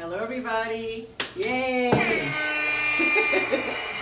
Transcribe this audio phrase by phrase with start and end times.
[0.00, 1.06] Hello, everybody.
[1.36, 1.90] Yay!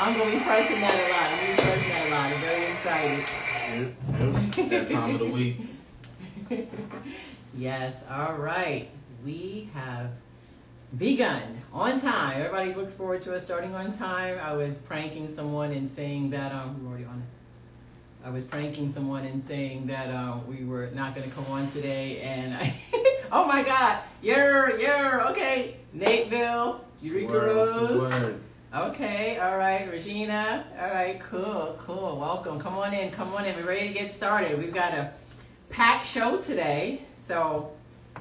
[0.00, 1.26] I'm going to be pricing that a lot.
[1.26, 2.32] I'm going to be pressing that a lot.
[2.32, 3.24] I'm very excited.
[4.54, 4.70] Yep.
[4.70, 5.56] That time of the week.
[7.56, 8.88] Yes, all right.
[9.24, 10.12] We have
[10.96, 12.42] begun on time.
[12.42, 14.38] Everybody looks forward to us starting on time.
[14.40, 18.24] I was pranking someone and saying that, um, we're already on it.
[18.24, 21.68] I was pranking someone and saying that um, we were not going to come on
[21.72, 22.80] today, and I,
[23.32, 28.34] oh my God, you're, you're, okay, Nateville, Eureka Word, what's the Rose.
[28.74, 30.64] Okay, all right, Regina.
[30.78, 32.18] All right, cool, cool.
[32.18, 32.60] Welcome.
[32.60, 33.56] Come on in, come on in.
[33.56, 34.58] We're ready to get started.
[34.58, 35.10] We've got a
[35.70, 37.72] packed show today, so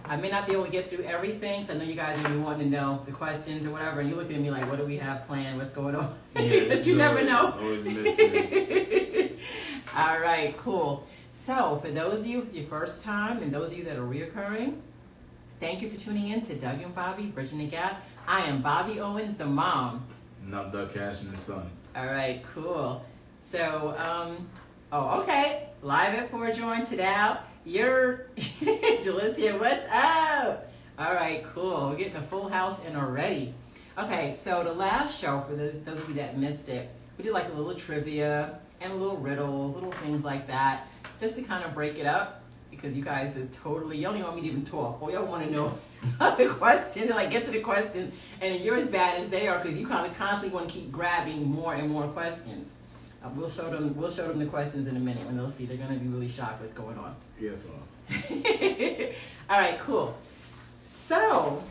[0.05, 1.65] I may not be able to get through everything.
[1.67, 3.99] So I know you guys are wanting to know the questions or whatever.
[3.99, 5.57] And you're looking at me like, what do we have planned?
[5.57, 6.15] What's going on?
[6.37, 7.47] Yeah, because you never always- know.
[7.49, 9.37] It's always a mystery.
[9.97, 11.05] All right, cool.
[11.33, 14.03] So, for those of you, it's your first time, and those of you that are
[14.03, 14.75] reoccurring,
[15.59, 18.03] thank you for tuning in to Doug and Bobby, Bridging the Gap.
[18.27, 20.05] I am Bobby Owens, the mom.
[20.43, 21.69] And I'm Doug Cash and the son.
[21.95, 23.03] All right, cool.
[23.39, 24.47] So, um,
[24.91, 25.69] oh, okay.
[25.81, 27.35] Live at Four Join today.
[27.65, 29.59] You're Jalicia.
[29.59, 30.71] What's up?
[30.99, 31.89] All right, cool.
[31.89, 33.53] We're getting a full house in already.
[33.97, 37.33] Okay, so the last show for those those of you that missed it, we did
[37.33, 40.87] like a little trivia and a little riddles, little things like that,
[41.19, 42.36] just to kind of break it up
[42.77, 43.97] because you guys is totally.
[43.97, 45.01] y'all don't want me to even talk.
[45.01, 45.77] All y'all want to know
[46.37, 49.77] the questions, like get to the questions, and you're as bad as they are because
[49.77, 52.73] you kind of constantly want to keep grabbing more and more questions.
[53.23, 53.95] Uh, we'll show them.
[53.95, 55.65] We'll show them the questions in a minute, and they'll see.
[55.65, 57.15] They're gonna be really shocked what's going on.
[57.39, 57.73] Yes, sir.
[59.49, 60.15] All right, cool.
[60.85, 61.63] So,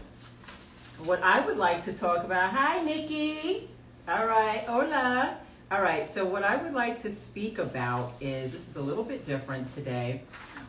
[1.04, 2.52] what I would like to talk about.
[2.52, 3.68] Hi, Nikki.
[4.08, 5.36] All right, hola.
[5.70, 6.06] All right.
[6.06, 9.68] So, what I would like to speak about is this is a little bit different
[9.68, 10.22] today.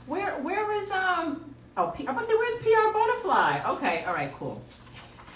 [0.07, 1.53] Where Where is um?
[1.75, 3.61] Oh, P, I'm gonna say where's PR Butterfly?
[3.67, 4.03] Okay.
[4.05, 4.33] All right.
[4.33, 4.61] Cool.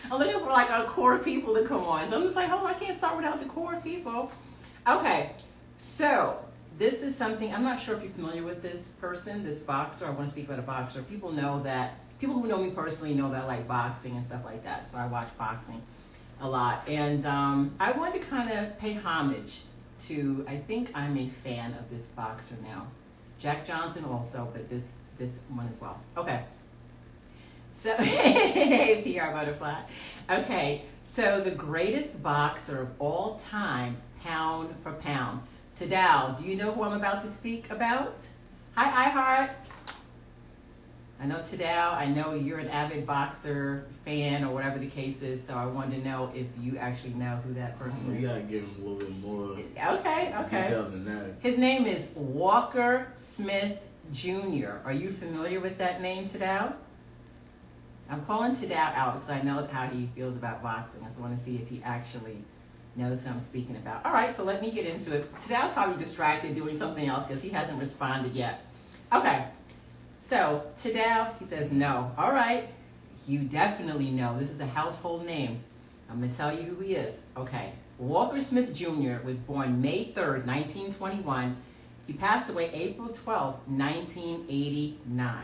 [0.10, 2.10] I'm looking for like our core people to come on.
[2.10, 4.32] So I'm just like, oh, I can't start without the core people.
[4.88, 5.32] Okay.
[5.78, 6.44] So
[6.78, 10.08] this is something I'm not sure if you're familiar with this person, this boxer.
[10.08, 11.04] I want to speak about a boxer.
[11.04, 14.46] People know that people who know me personally know that I like boxing and stuff
[14.46, 14.90] like that.
[14.90, 15.81] So I watch boxing
[16.40, 19.62] a lot, and um, I wanted to kind of pay homage
[20.04, 20.46] to.
[20.48, 22.88] I think I'm a fan of this boxer now,
[23.41, 26.00] Jack Johnson also, but this this one as well.
[26.16, 26.44] Okay.
[27.72, 29.81] So, PR butterfly.
[30.29, 35.41] Okay, so the greatest boxer of all time, pound for pound.
[35.80, 38.16] Tadal, do you know who I'm about to speak about?
[38.75, 39.61] Hi, iHeart.
[41.22, 41.94] I know Tadal.
[41.94, 46.02] I know you're an avid boxer fan or whatever the case is, so I wanted
[46.04, 48.22] to know if you actually know who that person We is.
[48.22, 49.52] We gotta give him a little bit more
[50.00, 50.64] Okay, okay.
[50.64, 51.36] details than that.
[51.40, 53.78] His name is Walker Smith
[54.12, 54.78] Jr.
[54.84, 56.74] Are you familiar with that name, Tadal?
[58.10, 61.04] I'm calling Tadal out because I know how he feels about boxing.
[61.04, 62.38] I just want to see if he actually
[62.96, 64.04] knows who I'm speaking about.
[64.08, 65.31] All right, so let me get into it.
[65.36, 68.66] Tadal's probably distracted doing something else because he hasn't responded yet.
[69.14, 69.46] Okay,
[70.31, 72.09] so Tadal, he says no.
[72.18, 72.69] All right,
[73.28, 74.40] you definitely know.
[74.40, 75.62] This is a household name.
[76.09, 77.24] I'm going to tell you who he is.
[77.36, 77.74] Okay.
[77.97, 79.18] Walker Smith Jr.
[79.25, 81.58] was born May 3rd, 1921.
[82.08, 85.44] He passed away April 12th, 1989.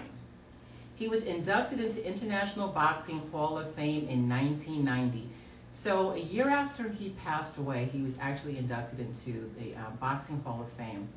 [0.96, 5.30] He was inducted into International Boxing Hall of Fame in 1990.
[5.72, 10.42] So, a year after he passed away, he was actually inducted into the uh, Boxing
[10.46, 11.10] Hall of Fame.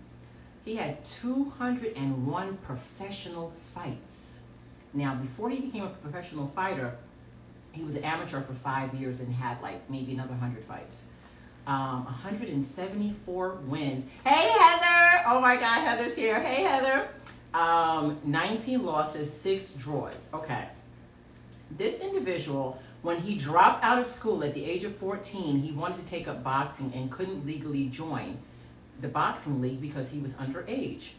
[0.64, 4.40] He had 201 professional fights.
[4.92, 6.96] Now, before he became a professional fighter,
[7.72, 11.10] he was an amateur for five years and had like maybe another 100 fights.
[11.66, 14.04] Um, 174 wins.
[14.24, 15.24] Hey, Heather!
[15.26, 16.40] Oh my God, Heather's here.
[16.42, 17.08] Hey, Heather.
[17.54, 20.28] Um, 19 losses, six draws.
[20.34, 20.68] Okay.
[21.76, 25.98] This individual, when he dropped out of school at the age of 14, he wanted
[25.98, 28.38] to take up boxing and couldn't legally join
[29.00, 31.10] the boxing league because he was underage.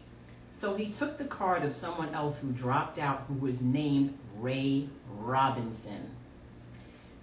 [0.52, 4.90] So he took the card of someone else who dropped out who was named Ray
[5.10, 6.12] Robinson.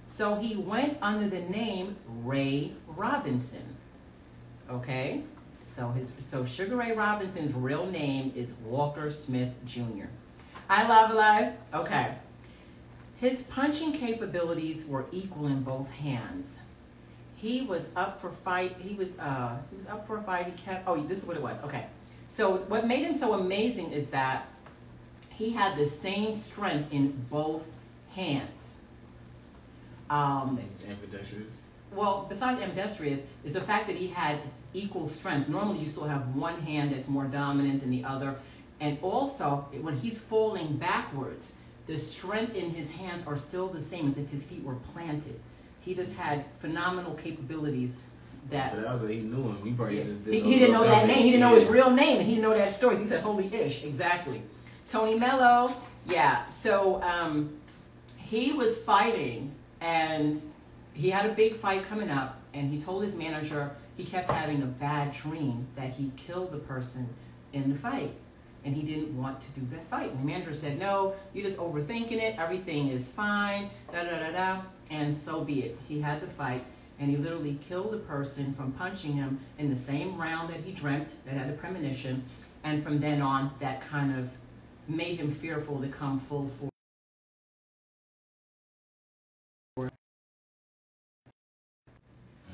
[0.07, 3.77] So he went under the name Ray Robinson.
[4.71, 5.23] Okay?
[5.77, 10.07] So his so Sugar Ray Robinson's real name is Walker Smith Jr.
[10.69, 11.53] I love life.
[11.73, 12.15] Okay.
[13.21, 16.58] His punching capabilities were equal in both hands.
[17.41, 18.75] He was up for fight.
[18.81, 20.47] He was uh he was up for a fight.
[20.47, 21.63] He kept oh this is what it was.
[21.63, 21.87] Okay.
[22.27, 24.49] So what made him so amazing is that
[25.31, 27.71] he had the same strength in both
[28.15, 28.83] hands.
[30.11, 31.69] Um, He's ambidextrous.
[31.95, 34.39] well, besides ambidextrous, is the fact that he had
[34.75, 35.49] equal strength.
[35.49, 38.37] Normally, you still have one hand that's more dominant than the other,
[38.81, 41.57] and also when he's falling backwards,
[41.87, 45.41] the strength in his hands are still the same as if his feet were planted.
[45.89, 47.97] He just had phenomenal capabilities
[48.51, 49.65] that So that was like he knew him.
[49.65, 50.05] He probably yeah.
[50.05, 50.45] just didn't.
[50.45, 51.17] he didn't know that name.
[51.17, 52.19] He didn't know his real name.
[52.19, 52.99] and He didn't know that story.
[52.99, 54.43] He said, "Holy ish!" Exactly.
[54.87, 55.73] Tony Mello.
[56.07, 56.47] Yeah.
[56.49, 57.57] So um,
[58.19, 59.51] he was fighting,
[59.81, 60.39] and
[60.93, 64.63] he had a big fight coming up, and he told his manager he kept having
[64.63, 67.09] a bad dream that he killed the person
[67.55, 68.13] in the fight,
[68.69, 70.11] and he didn't want to do that fight.
[70.11, 72.39] And the manager said, "No, you're just overthinking it.
[72.39, 74.61] Everything is fine." Da da da da.
[74.91, 75.79] And so be it.
[75.89, 76.65] He had the fight
[76.99, 80.73] and he literally killed the person from punching him in the same round that he
[80.73, 82.23] dreamt, that had a premonition,
[82.65, 84.29] and from then on, that kind of
[84.89, 86.71] made him fearful to come full force.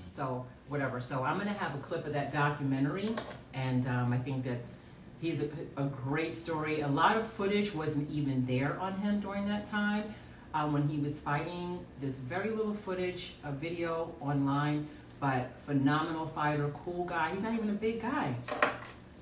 [0.04, 1.00] So whatever.
[1.00, 3.16] So I'm gonna have a clip of that documentary,
[3.54, 4.76] and um, I think that's
[5.24, 5.48] he's a,
[5.78, 6.82] a great story.
[6.82, 10.04] A lot of footage wasn't even there on him during that time
[10.52, 11.84] um, when he was fighting.
[12.00, 14.86] There's very little footage, a video online,
[15.20, 17.30] but phenomenal fighter, cool guy.
[17.30, 18.34] He's not even a big guy.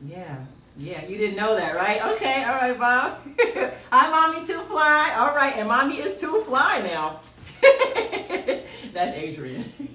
[0.05, 0.37] Yeah,
[0.77, 2.05] yeah, you didn't know that, right?
[2.15, 3.19] Okay, all right, Bob.
[3.93, 5.15] Hi, mommy, too fly.
[5.17, 7.21] All right, and mommy is too fly now.
[8.93, 9.65] That's Adrian.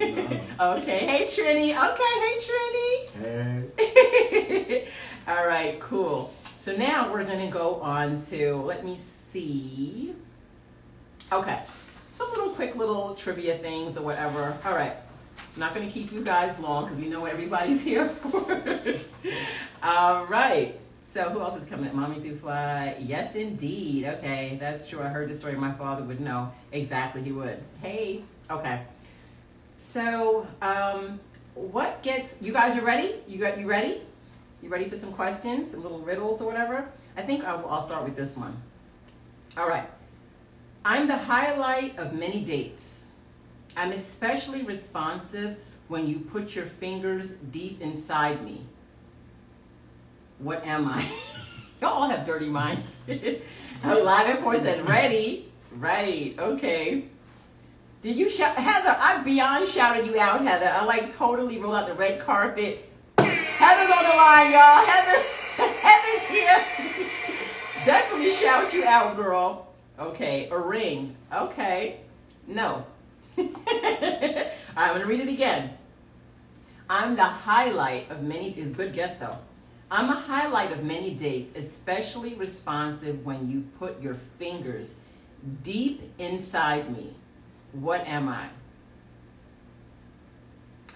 [0.60, 1.70] okay, hey Trini.
[1.70, 3.10] Okay, hey Trini.
[3.76, 4.88] Hey.
[5.28, 6.32] All right, cool.
[6.58, 8.96] So now we're going to go on to, let me
[9.30, 10.14] see.
[11.30, 11.62] Okay,
[12.16, 14.56] some little quick little trivia things or whatever.
[14.64, 14.96] All right,
[15.36, 18.62] I'm not going to keep you guys long because we know what everybody's here for.
[19.82, 20.80] All right.
[21.12, 21.88] So who else is coming?
[21.88, 21.94] At?
[21.94, 22.96] Mommy Two Fly.
[22.98, 24.06] Yes, indeed.
[24.06, 25.02] Okay, that's true.
[25.02, 25.56] I heard the story.
[25.56, 27.22] My father would know exactly.
[27.22, 27.62] He would.
[27.82, 28.24] Hey.
[28.50, 28.80] Okay.
[29.76, 31.20] So, um,
[31.54, 32.74] what gets you guys?
[32.74, 33.16] You ready?
[33.26, 34.00] You got you ready?
[34.62, 36.88] You ready for some questions, some little riddles or whatever?
[37.16, 38.60] I think I'll, I'll start with this one.
[39.56, 39.88] All right.
[40.84, 43.06] I'm the highlight of many dates.
[43.76, 45.56] I'm especially responsive
[45.88, 48.62] when you put your fingers deep inside me.
[50.38, 51.02] What am I?
[51.80, 52.86] Y'all all have dirty minds.
[53.08, 53.40] Live
[53.84, 55.52] and four said, ready.
[55.76, 57.04] Right, okay.
[58.02, 58.56] Did you shout?
[58.56, 60.70] Heather, I beyond shouted you out, Heather.
[60.72, 62.90] I like totally rolled out the red carpet.
[63.58, 64.86] Heather's on the line, y'all.
[64.86, 65.20] Heather,
[65.82, 66.64] Heather's here.
[67.84, 69.66] Definitely shout you out, girl.
[69.98, 71.16] Okay, a ring.
[71.32, 71.98] Okay.
[72.46, 72.86] No.
[73.36, 75.76] I'm to read it again.
[76.88, 79.36] I'm the highlight of many, is good guess though.
[79.90, 84.94] I'm a highlight of many dates, especially responsive when you put your fingers
[85.62, 87.14] deep inside me.
[87.72, 88.48] What am I?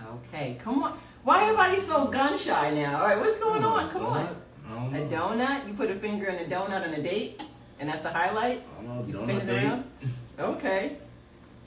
[0.06, 0.98] Okay, come on.
[1.24, 3.00] Why everybody so gun shy now?
[3.00, 3.90] All right, what's going on?
[3.90, 4.36] Come on.
[4.68, 5.66] I don't A donut?
[5.68, 7.44] You put a finger in a donut on a date,
[7.78, 8.62] and that's the highlight?
[8.84, 9.22] Don't You know.
[9.22, 9.64] spin it date.
[9.64, 9.84] around?
[10.38, 10.96] Okay.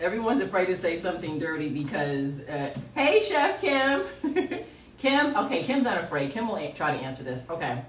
[0.02, 4.04] Everyone's afraid to say something dirty because, uh, hey, Chef Kim.
[4.98, 6.32] Kim, okay, Kim's not afraid.
[6.32, 7.48] Kim will a- try to answer this.
[7.50, 7.82] Okay.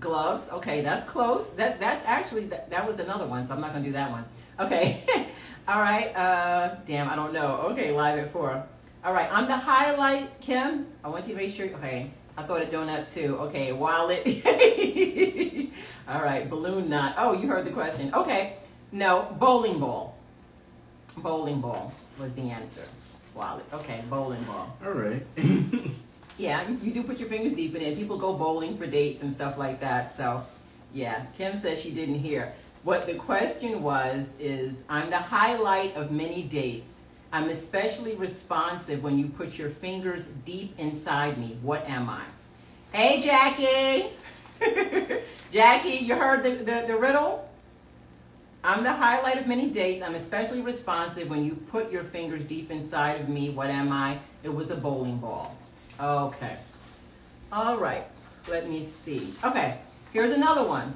[0.00, 1.50] Gloves, okay, that's close.
[1.50, 4.10] That That's actually, that, that was another one, so I'm not going to do that
[4.10, 4.24] one.
[4.60, 5.02] Okay.
[5.68, 6.14] All right.
[6.14, 7.68] Uh, damn, I don't know.
[7.70, 8.66] Okay, live at four.
[9.04, 10.86] All right, I'm the highlight, Kim.
[11.04, 11.66] I want you to make sure.
[11.66, 13.36] Okay, I thought a donut too.
[13.38, 14.24] Okay, wallet.
[16.08, 17.14] All right, balloon knot.
[17.18, 18.14] Oh, you heard the question.
[18.14, 18.54] Okay,
[18.92, 20.16] no, bowling ball.
[21.18, 22.84] Bowling ball was the answer.
[23.34, 23.66] Wallet.
[23.74, 24.74] Okay, bowling ball.
[24.82, 25.22] All right.
[26.36, 27.96] Yeah, you, you do put your fingers deep in it.
[27.96, 30.10] People go bowling for dates and stuff like that.
[30.10, 30.42] So,
[30.92, 32.52] yeah, Kim says she didn't hear.
[32.82, 36.93] What the question was is I'm the highlight of many dates.
[37.34, 41.58] I'm especially responsive when you put your fingers deep inside me.
[41.62, 42.22] What am I?
[42.92, 44.12] Hey, Jackie.
[45.52, 47.50] Jackie, you heard the, the, the riddle?
[48.62, 50.00] I'm the highlight of many dates.
[50.00, 53.50] I'm especially responsive when you put your fingers deep inside of me.
[53.50, 54.20] What am I?
[54.44, 55.56] It was a bowling ball.
[56.00, 56.56] Okay.
[57.52, 58.04] All right.
[58.48, 59.34] Let me see.
[59.42, 59.76] Okay.
[60.12, 60.94] Here's another one.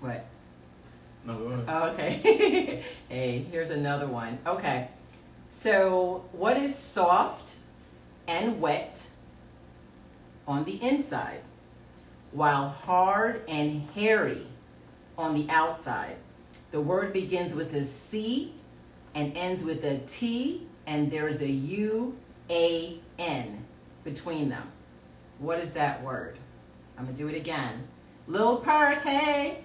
[0.00, 0.26] What?
[1.24, 1.94] no, go ahead.
[1.94, 2.84] Okay.
[3.08, 4.38] hey, here's another one.
[4.46, 4.88] Okay.
[5.56, 7.54] So, what is soft
[8.26, 9.06] and wet
[10.48, 11.40] on the inside,
[12.32, 14.46] while hard and hairy
[15.16, 16.16] on the outside?
[16.72, 18.52] The word begins with a C
[19.14, 22.18] and ends with a T, and there's a U
[22.50, 23.64] A N
[24.02, 24.70] between them.
[25.38, 26.36] What is that word?
[26.98, 27.86] I'm gonna do it again.
[28.26, 29.64] Lil Perk, hey.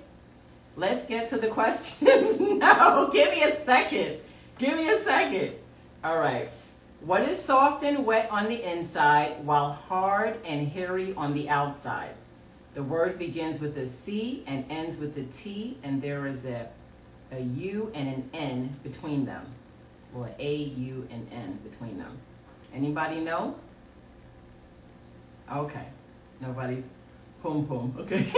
[0.77, 2.39] Let's get to the questions.
[2.39, 4.19] no, give me a second.
[4.60, 5.55] Give me a second.
[6.03, 6.50] All right.
[7.01, 12.15] What is soft and wet on the inside while hard and hairy on the outside?
[12.74, 16.70] The word begins with a C and ends with a T, and there is a
[17.32, 19.46] a U and an N between them.
[20.13, 22.18] Well, A, U, and N between them.
[22.74, 23.56] Anybody know?
[25.51, 25.86] Okay.
[26.41, 26.84] Nobody's
[27.44, 27.94] pum pum.
[28.00, 28.25] Okay.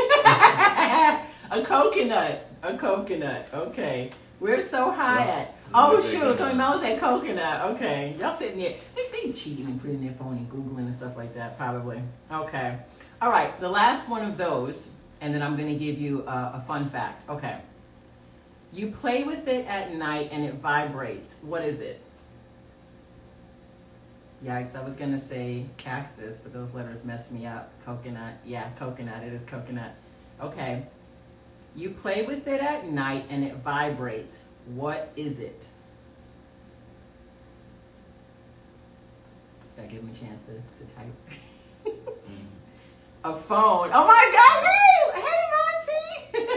[1.51, 2.47] a coconut.
[2.63, 3.47] A coconut.
[3.53, 4.11] Okay.
[4.41, 5.55] We're so high at.
[5.71, 7.75] Oh shoot, Tony Mello said coconut.
[7.75, 8.15] Okay.
[8.19, 8.73] Y'all sitting there.
[8.95, 12.01] They, they cheating and putting their phone and Googling and stuff like that, probably.
[12.31, 12.79] Okay.
[13.21, 13.57] All right.
[13.59, 14.89] The last one of those,
[15.21, 17.29] and then I'm going to give you a, a fun fact.
[17.29, 17.59] Okay.
[18.73, 21.35] You play with it at night and it vibrates.
[21.43, 22.01] What is it?
[24.43, 27.71] Yikes, I was gonna say cactus, but those letters messed me up.
[27.85, 28.33] Coconut.
[28.43, 29.21] Yeah, coconut.
[29.23, 29.93] It is coconut.
[30.41, 30.87] Okay.
[31.75, 34.37] You play with it at night and it vibrates.
[34.67, 35.67] What is it?
[39.75, 41.07] Gotta give him a chance to, to type.
[41.85, 41.93] mm.
[43.23, 43.89] A phone.
[43.93, 45.21] Oh my god, hey!
[45.21, 46.47] Hey,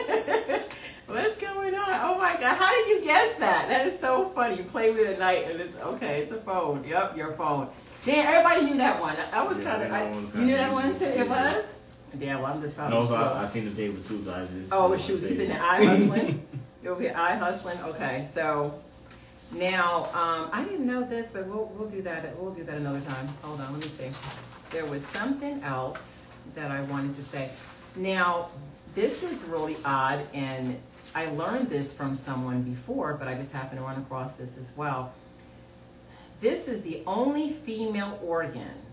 [0.56, 0.64] Monty!
[1.06, 1.88] What's going on?
[1.90, 3.68] Oh my god, how did you guess that?
[3.68, 4.56] That is so funny.
[4.56, 6.82] You play with it at night and it's okay, it's a phone.
[6.88, 7.68] Yep, your phone.
[8.04, 9.14] Damn, everybody knew that one.
[9.32, 10.34] I was yeah, kind of.
[10.34, 11.04] You knew that one too.
[11.04, 11.73] It was.
[12.18, 12.98] Yeah, well, I'm just probably.
[12.98, 14.72] No, so I, I, seen the paper too, so I just.
[14.72, 16.46] Oh, shoot, he's in the eye hustling.
[16.82, 17.78] You'll be eye hustling.
[17.82, 18.78] Okay, so
[19.52, 22.38] now um, I didn't know this, but we'll we'll do that.
[22.38, 23.28] We'll do that another time.
[23.42, 24.10] Hold on, let me see.
[24.70, 27.50] There was something else that I wanted to say.
[27.96, 28.48] Now,
[28.94, 30.78] this is really odd, and
[31.14, 34.72] I learned this from someone before, but I just happened to run across this as
[34.76, 35.12] well.
[36.40, 38.83] This is the only female organ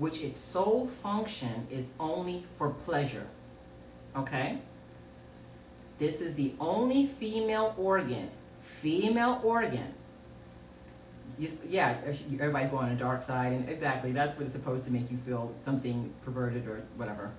[0.00, 3.26] which its sole function is only for pleasure.
[4.16, 4.58] Okay?
[5.98, 8.30] This is the only female organ,
[8.62, 9.92] female organ.
[11.68, 14.90] yeah, uh, everybody's going on the dark side, and exactly, that's what it's supposed to
[14.90, 17.30] make you feel something perverted or whatever.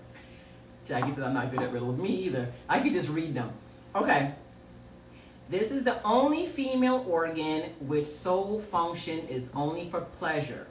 [0.87, 1.97] Jackie says I'm not good at riddles.
[1.97, 2.47] Me either.
[2.69, 3.51] I could just read them.
[3.95, 4.33] Okay.
[5.49, 10.67] This is the only female organ which sole function is only for pleasure.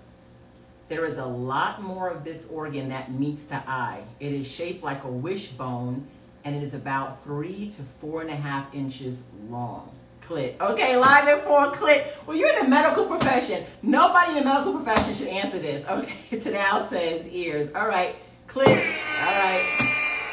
[0.90, 4.02] There is a lot more of this organ that meets the eye.
[4.18, 6.04] It is shaped like a wishbone
[6.44, 9.97] and it is about three to four and a half inches long.
[10.20, 10.61] Clit.
[10.61, 12.04] Okay, live at four clit.
[12.26, 13.64] Well, you're in the medical profession.
[13.82, 15.88] Nobody in the medical profession should answer this.
[15.88, 17.73] Okay, Tadal says ears.
[17.73, 18.16] All right,
[18.49, 18.66] clit.
[18.66, 19.64] All right.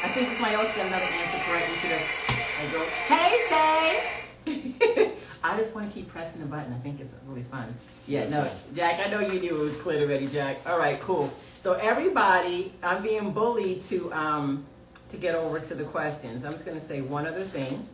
[0.02, 1.70] I think somebody else got another answer correct.
[1.70, 2.28] We should have.
[3.06, 4.10] Hey,
[4.44, 5.12] say.
[5.42, 6.72] I just want to keep pressing the button.
[6.72, 7.72] I think it's really fun.
[8.06, 10.58] Yeah, no, Jack, I know you knew it was clear already, Jack.
[10.66, 11.32] All right, cool.
[11.60, 14.64] So everybody, I'm being bullied to um
[15.10, 16.44] to get over to the questions.
[16.44, 17.86] I'm just going to say one other thing.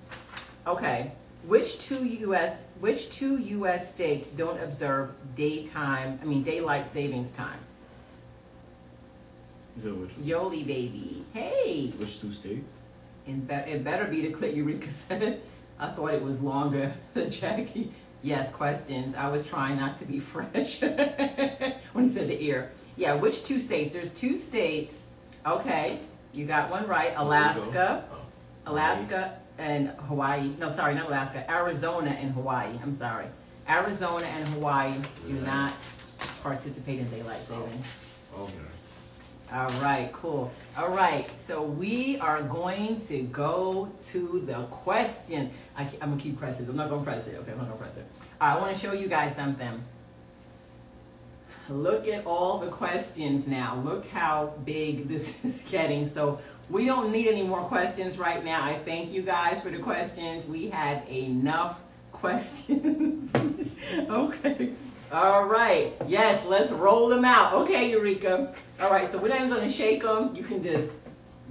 [0.67, 1.13] Okay,
[1.47, 2.63] which two U.S.
[2.81, 3.93] which two U.S.
[3.93, 6.19] states don't observe daytime?
[6.23, 7.59] I mean daylight savings time.
[9.79, 10.27] So which one?
[10.27, 11.25] Yoli baby.
[11.33, 11.93] Hey.
[11.99, 12.83] Which two states?
[13.27, 15.41] And be- it better be the clip Eureka said.
[15.85, 17.91] I thought it was longer than Jackie.
[18.23, 19.15] Yes, questions.
[19.15, 22.71] I was trying not to be fresh when he said the ear.
[22.97, 23.93] Yeah, which two states?
[23.93, 25.09] There's two states.
[25.47, 25.99] Okay,
[26.33, 27.13] you got one right.
[27.17, 28.73] Alaska, oh.
[28.73, 30.53] Alaska and Hawaii.
[30.59, 31.49] No, sorry, not Alaska.
[31.51, 32.79] Arizona and Hawaii.
[32.83, 33.27] I'm sorry.
[33.69, 34.95] Arizona and Hawaii
[35.27, 35.75] do not
[36.43, 37.83] participate in daylight saving.
[38.35, 38.74] Oh, okay.
[39.53, 40.51] All right, cool.
[40.77, 45.51] All right, so we are going to go to the question.
[45.77, 46.67] I am gonna keep pressing.
[46.69, 47.37] I'm not gonna press it.
[47.41, 48.07] Okay, I'm not gonna press it.
[48.41, 49.83] I want to show you guys something.
[51.69, 53.81] Look at all the questions now.
[53.85, 56.09] Look how big this is getting.
[56.09, 58.63] So we don't need any more questions right now.
[58.65, 60.47] I thank you guys for the questions.
[60.47, 61.81] We had enough
[62.13, 63.31] questions.
[64.09, 64.73] okay.
[65.15, 65.93] All right.
[66.09, 67.55] Yes, let's roll them out.
[67.55, 68.53] Okay, Eureka.
[68.81, 70.35] All right, so we're not even going to shake them.
[70.35, 70.91] You can just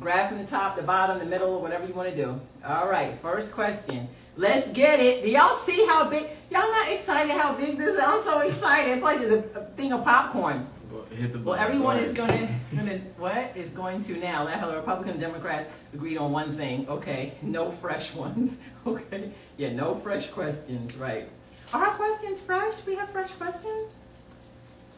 [0.01, 2.41] grab from the top, the bottom, the middle, whatever you want to do.
[2.65, 4.09] All right, first question.
[4.35, 5.23] Let's get it.
[5.23, 6.23] Do y'all see how big?
[6.51, 7.99] Y'all not excited how big this is?
[8.01, 8.95] I'm so excited.
[8.95, 10.65] It's like there's a, a thing of popcorn.
[10.91, 14.43] Well, hit the well everyone is gonna, gonna what is going to now?
[14.43, 16.85] Let the Republican Democrats agreed on one thing.
[16.89, 18.57] Okay, no fresh ones.
[18.85, 20.97] Okay, yeah, no fresh questions.
[20.97, 21.29] Right.
[21.73, 22.75] Are our questions fresh?
[22.75, 23.95] Do we have fresh questions?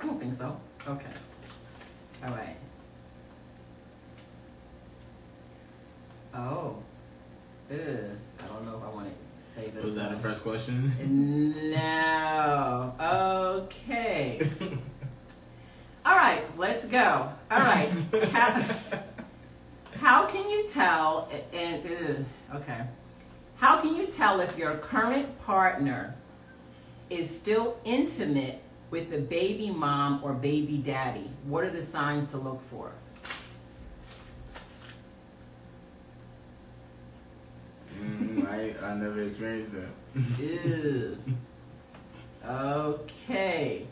[0.02, 0.60] I don't think so.
[0.88, 1.06] Okay.
[2.24, 2.56] All right.
[6.34, 6.76] Oh.
[7.72, 7.78] Ugh.
[7.78, 9.86] I don't know if I want to say this.
[9.86, 11.72] Was that a fresh question?
[11.72, 12.94] No.
[13.64, 14.42] Okay.
[16.06, 17.32] All right, let's go.
[17.50, 17.90] All right.
[18.32, 18.64] how,
[20.00, 21.32] how can you tell?
[21.54, 22.82] And, and okay.
[23.56, 26.14] How can you tell if your current partner
[27.10, 31.30] is still intimate with the baby mom or baby daddy?
[31.46, 32.92] What are the signs to look for?
[38.00, 39.90] Mm, I, I never experienced that.
[40.40, 41.18] Ew.
[42.48, 43.86] Okay.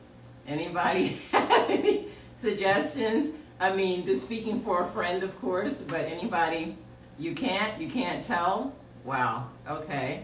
[0.47, 2.05] Anybody have any
[2.41, 3.35] suggestions?
[3.59, 6.75] I mean, just speaking for a friend, of course, but anybody,
[7.17, 8.73] you can't, you can't tell?
[9.05, 9.47] Wow.
[9.67, 10.23] Okay.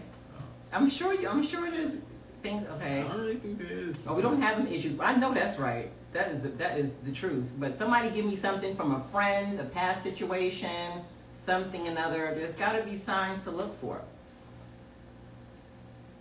[0.72, 1.96] I'm sure you, I'm sure there's
[2.42, 3.02] things, I okay.
[3.08, 4.06] don't really think there is.
[4.08, 4.98] Oh, we don't have them issues.
[5.00, 5.90] I know that's right.
[6.12, 7.50] That is the, that is the truth.
[7.58, 11.02] But somebody give me something from a friend, a past situation,
[11.44, 12.34] something another.
[12.36, 14.00] There's got to be signs to look for.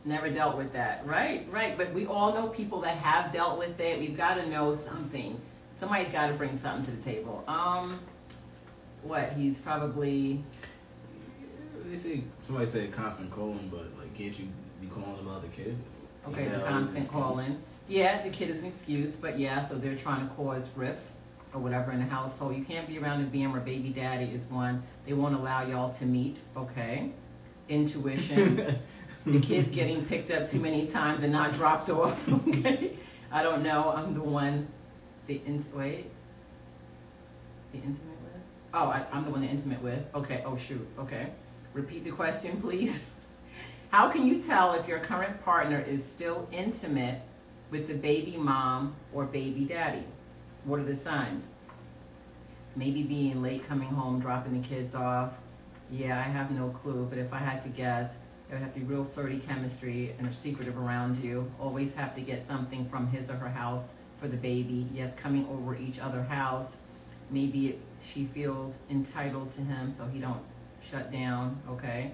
[0.06, 1.06] Never dealt with that.
[1.06, 1.78] Right, right.
[1.78, 4.00] But we all know people that have dealt with it.
[4.00, 5.40] We've got to know something.
[5.78, 7.44] Somebody's got to bring something to the table.
[7.48, 8.00] Um,
[9.04, 9.34] what?
[9.34, 10.44] He's probably
[11.86, 14.48] They say somebody said constant calling, but like, can't you
[14.82, 15.78] be calling about the kid?
[16.30, 17.58] Okay, the constant calling.
[17.88, 21.02] Yeah, the kid is an excuse, but yeah, so they're trying to cause rift
[21.54, 22.56] or whatever in the household.
[22.56, 24.84] You can't be around a BM or baby daddy is one.
[25.06, 27.12] They won't allow y'all to meet, okay?
[27.68, 28.78] Intuition.
[29.26, 32.92] the kid's getting picked up too many times and not dropped off, okay?
[33.32, 34.68] I don't know, I'm the one,
[35.28, 36.06] the, in, wait.
[37.72, 38.42] The intimate with?
[38.74, 40.04] Oh, I, I'm the one they're intimate with.
[40.16, 41.28] Okay, oh shoot, okay.
[41.74, 43.04] Repeat the question, please.
[43.90, 47.22] How can you tell if your current partner is still intimate
[47.72, 50.04] with the baby mom or baby daddy?
[50.66, 51.50] What are the signs?
[52.76, 55.34] Maybe being late coming home, dropping the kids off.
[55.92, 58.18] Yeah, I have no clue, but if I had to guess,
[58.48, 61.52] it would have to be real flirty chemistry and secretive around you.
[61.60, 63.88] Always have to get something from his or her house
[64.22, 64.86] for the baby.
[64.94, 66.78] Yes, coming over each other house.
[67.32, 70.42] Maybe she feels entitled to him, so he don't
[70.92, 71.58] shut down.
[71.68, 72.12] Okay.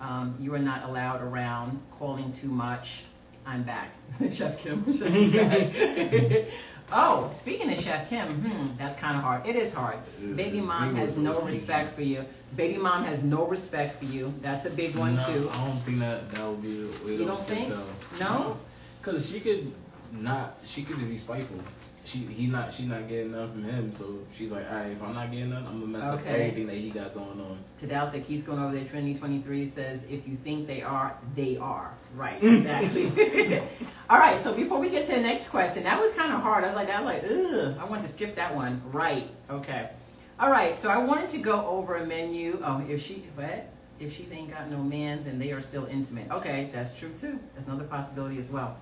[0.00, 3.04] Um, you are not allowed around, calling too much.
[3.46, 3.92] I'm back.
[4.32, 4.84] Chef Kim.
[4.92, 6.44] Chef Kim back.
[6.92, 9.46] oh, speaking of Chef Kim, hmm, that's kind of hard.
[9.46, 9.96] It is hard.
[10.34, 12.24] Baby mom has no so respect for you.
[12.56, 14.34] Baby mom has no respect for you.
[14.42, 15.50] That's a big one No, too.
[15.52, 16.88] I don't think that that would be.
[17.06, 17.68] a You don't think?
[17.68, 17.86] tell.
[18.20, 18.56] No?
[19.02, 19.72] Cause she could
[20.12, 20.58] not.
[20.64, 21.60] She could just be spiteful.
[22.06, 22.72] She he not.
[22.72, 23.92] She not getting enough from him.
[23.92, 26.42] So she's like, all right, if I'm not getting enough, I'm gonna mess up Okay.
[26.42, 27.58] everything that he got going on.
[27.82, 28.84] Tadal said keeps going over there.
[28.84, 31.92] Trinity 23 says, if you think they are, they are.
[32.14, 33.10] Right, exactly.
[34.08, 36.62] All right, so before we get to the next question, that was kind of hard.
[36.62, 38.80] I was like, I was like, ugh, I wanted to skip that one.
[38.92, 39.90] Right, okay.
[40.38, 42.62] All right, so I wanted to go over a menu.
[42.64, 43.66] Oh, if she, what?
[43.98, 46.30] If she ain't got no man, then they are still intimate.
[46.30, 47.40] Okay, that's true too.
[47.54, 48.76] That's another possibility as well.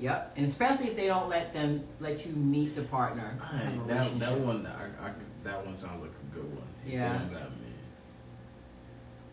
[0.00, 3.36] Yep, and especially if they don't let them let you meet the partner.
[3.38, 4.66] All have a right, that that one.
[4.66, 5.12] I, I,
[5.44, 6.66] that one sounds like a good one.
[6.86, 7.12] Yeah.
[7.12, 7.56] They don't got a man.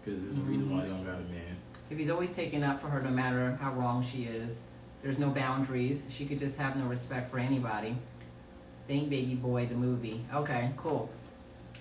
[0.03, 1.57] Cause there's a reason why they don't got a man.
[1.89, 4.61] If he's always taking up for her no matter how wrong she is,
[5.01, 6.05] there's no boundaries.
[6.09, 7.95] She could just have no respect for anybody.
[8.87, 10.21] Think Baby Boy, the movie.
[10.33, 11.09] Okay, cool.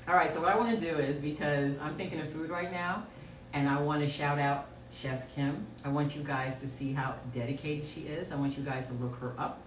[0.07, 2.71] All right, so what I want to do is because I'm thinking of food right
[2.71, 3.05] now,
[3.53, 4.69] and I want to shout out
[5.01, 5.67] Chef Kim.
[5.85, 8.33] I want you guys to see how dedicated she is.
[8.33, 9.61] I want you guys to look her up.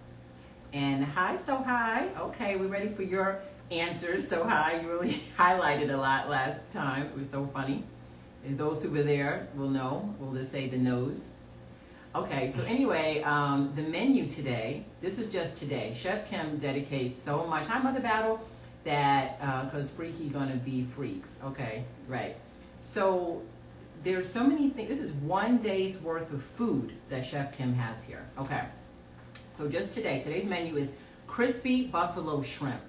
[0.72, 2.08] And hi, so hi.
[2.18, 3.40] Okay, we're ready for your
[3.70, 4.26] answers.
[4.26, 7.06] So hi, you really highlighted a lot last time.
[7.06, 7.84] It was so funny.
[8.44, 10.12] And those who were there will know.
[10.18, 11.30] We'll just say the nose.
[12.12, 15.94] Okay, so anyway, um, the menu today, this is just today.
[15.96, 17.66] Chef Kim dedicates so much.
[17.66, 18.40] Hi, Mother Battle.
[18.82, 21.38] That, because Freaky gonna be freaks.
[21.44, 22.34] Okay, right.
[22.80, 23.42] So
[24.02, 24.88] there's so many things.
[24.88, 28.24] This is one day's worth of food that Chef Kim has here.
[28.38, 28.62] Okay.
[29.54, 30.92] So just today, today's menu is
[31.26, 32.80] crispy buffalo shrimp,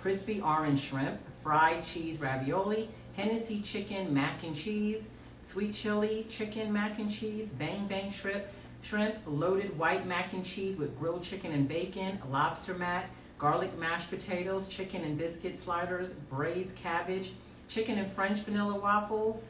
[0.00, 5.08] crispy orange shrimp, fried cheese ravioli, Hennessy chicken mac and cheese,
[5.40, 8.44] sweet chili chicken mac and cheese, bang bang shrimp,
[8.82, 14.10] shrimp, loaded white mac and cheese with grilled chicken and bacon, lobster mac, garlic mashed
[14.10, 17.32] potatoes, chicken and biscuit sliders, braised cabbage,
[17.68, 19.46] chicken and French vanilla waffles,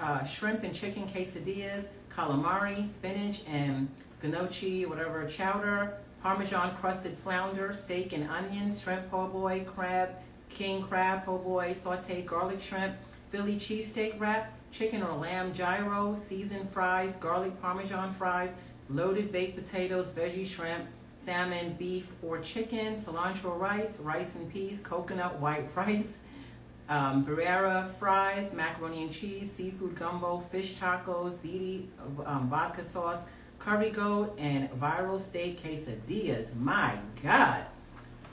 [0.00, 3.88] uh, shrimp and chicken quesadillas, calamari, spinach and
[4.22, 10.10] gnocchi, whatever, chowder, parmesan crusted flounder, steak and onions, shrimp po' boy, crab,
[10.48, 12.96] king crab po' boy, sauteed garlic shrimp,
[13.30, 18.54] Philly cheesesteak wrap, chicken or lamb gyro, seasoned fries, garlic parmesan fries,
[18.88, 20.84] loaded baked potatoes, veggie shrimp,
[21.18, 26.18] salmon, beef or chicken, cilantro rice, rice and peas, coconut white rice,
[26.88, 31.86] um, birria fries, macaroni and cheese, seafood gumbo, fish tacos, ziti,
[32.24, 33.24] um, vodka sauce,
[33.58, 36.54] curry goat, and viral steak quesadillas.
[36.56, 37.64] My God.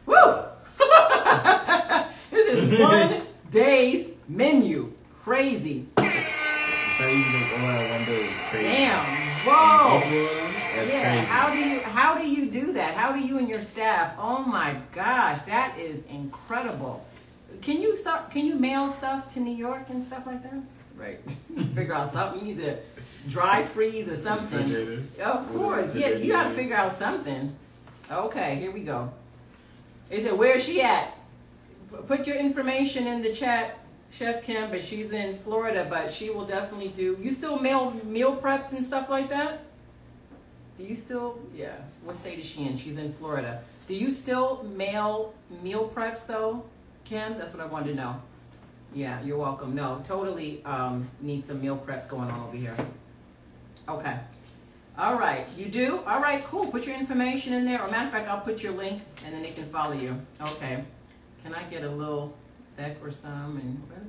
[0.05, 0.45] Woo!
[2.31, 4.91] this is one day's menu.
[5.23, 5.85] Crazy.
[5.95, 8.67] Fact you make that one day is crazy.
[8.67, 9.33] Damn.
[9.45, 9.99] Whoa.
[9.99, 11.25] both of them, That's yeah, crazy.
[11.25, 12.93] how do you how do you do that?
[12.93, 14.13] How do you and your staff?
[14.19, 17.03] Oh my gosh, that is incredible.
[17.63, 18.29] Can you start?
[18.29, 20.61] Can you mail stuff to New York and stuff like that?
[20.97, 21.19] right.
[21.75, 22.45] figure out something.
[22.45, 22.77] You need to
[23.29, 25.01] dry freeze or something.
[25.23, 26.09] Of course, yeah.
[26.09, 27.55] You got to figure out something.
[28.11, 29.11] Okay, here we go.
[30.09, 31.15] Is it where is she at?
[32.07, 33.77] Put your information in the chat,
[34.11, 34.69] Chef Kim.
[34.69, 37.17] But she's in Florida, but she will definitely do.
[37.21, 39.61] You still mail meal preps and stuff like that?
[40.77, 41.39] Do you still?
[41.55, 41.75] Yeah.
[42.03, 42.77] What state is she in?
[42.77, 43.63] She's in Florida.
[43.87, 46.65] Do you still mail meal preps though,
[47.13, 47.37] Kim?
[47.37, 48.19] That's what I wanted to know.
[48.91, 49.75] Yeah, you're welcome.
[49.75, 52.75] No, totally um, need some meal preps going on over here.
[53.87, 54.17] Okay.
[54.97, 56.01] All right, you do?
[56.07, 56.65] All right, cool.
[56.65, 57.79] Put your information in there.
[57.83, 60.19] Or matter of fact, I'll put your link and then they can follow you.
[60.41, 60.83] Okay.
[61.43, 62.35] Can I get a little
[62.77, 63.99] Beck or some and what?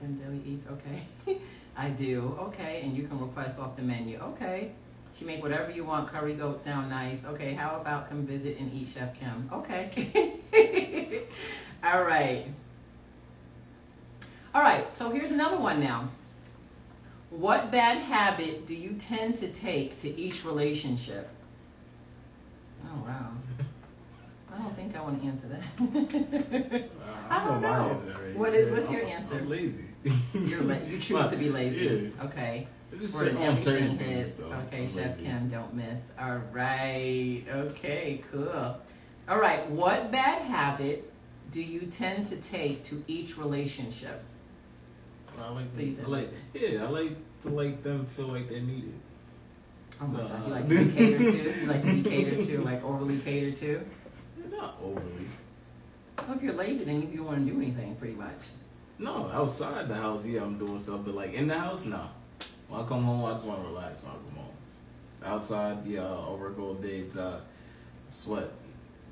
[0.00, 0.66] Kim Deli Eats?
[0.66, 1.38] Okay.
[1.76, 2.34] I do.
[2.40, 4.18] Okay, and you can request off the menu.
[4.20, 4.72] Okay.
[5.18, 6.08] She make whatever you want.
[6.08, 7.26] Curry goat sound nice.
[7.26, 9.50] Okay, how about come visit and eat Chef Kim?
[9.52, 10.40] Okay.
[11.84, 12.46] All right.
[14.54, 16.08] All right, so here's another one now.
[17.30, 21.28] What bad habit do you tend to take to each relationship?
[22.84, 23.30] Oh, wow.
[24.54, 26.84] I don't think I want to answer that.
[27.04, 27.90] Uh, I I don't know my know.
[27.90, 28.34] answer already.
[28.34, 29.34] What is- what's I'm- your answer?
[29.36, 29.84] I'm lazy.
[30.34, 32.12] You're la- you choose to be lazy.
[32.16, 32.24] Yeah.
[32.26, 32.66] Okay.
[33.00, 34.34] Just For certain- on certain things.
[34.34, 35.24] So Okay, I'm Chef lazy.
[35.24, 36.00] Kim, don't miss.
[36.20, 37.42] All right.
[37.50, 38.76] Okay, cool.
[39.28, 39.68] All right.
[39.70, 41.10] What bad habit
[41.54, 44.24] do you tend to take to each relationship?
[45.40, 47.12] I like, them, I like, yeah, I like
[47.42, 48.94] to like them feel like they're needed.
[50.00, 50.28] Oh my No.
[50.28, 51.60] God, you like to be catered to?
[51.60, 53.84] You like to be catered to, like overly catered to?
[54.50, 55.28] Not overly.
[56.26, 58.38] Well, if you're lazy, then you don't want to do anything, pretty much.
[58.98, 62.08] No, outside the house, yeah, I'm doing stuff, but like in the house, no.
[62.68, 64.54] When I come home, I just want to relax when I come home.
[65.24, 67.40] Outside, yeah, I'll work all day to uh,
[68.08, 68.48] sweat,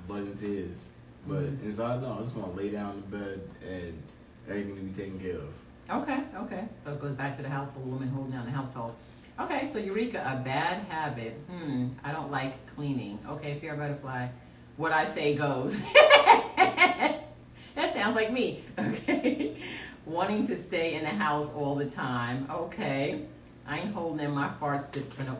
[0.08, 0.90] blood and tears.
[1.26, 1.62] But Mhm.
[1.64, 4.02] inside, no, I just want to lay down in bed and
[4.48, 6.02] everything to be taken care of.
[6.02, 6.64] Okay, okay.
[6.84, 8.94] So it goes back to the household, woman holding down the household.
[9.40, 11.34] Okay, so Eureka, a bad habit.
[11.50, 13.18] Hmm, I don't like cleaning.
[13.28, 14.28] Okay, fear butterfly.
[14.76, 15.76] What I say goes.
[16.56, 18.62] that sounds like me.
[18.78, 19.56] Okay.
[20.06, 22.46] Wanting to stay in the house all the time.
[22.50, 23.22] Okay.
[23.66, 25.38] I ain't holding in my farts to, for, no,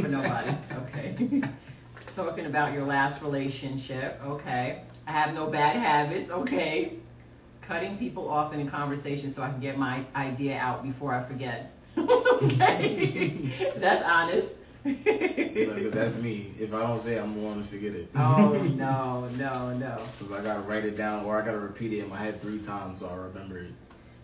[0.00, 0.50] for nobody.
[0.84, 1.42] Okay.
[2.14, 4.20] Talking about your last relationship.
[4.24, 4.82] Okay.
[5.06, 6.30] I have no bad habits.
[6.30, 6.98] Okay
[7.62, 11.22] cutting people off in a conversation so I can get my idea out before I
[11.22, 11.72] forget.
[11.98, 14.54] okay, that's honest.
[14.82, 16.52] Because that's me.
[16.58, 18.10] If I don't say it, I'm going to forget it.
[18.16, 19.96] oh no, no, no!
[20.14, 22.58] So I gotta write it down or I gotta repeat it in my head three
[22.58, 23.72] times so I remember it.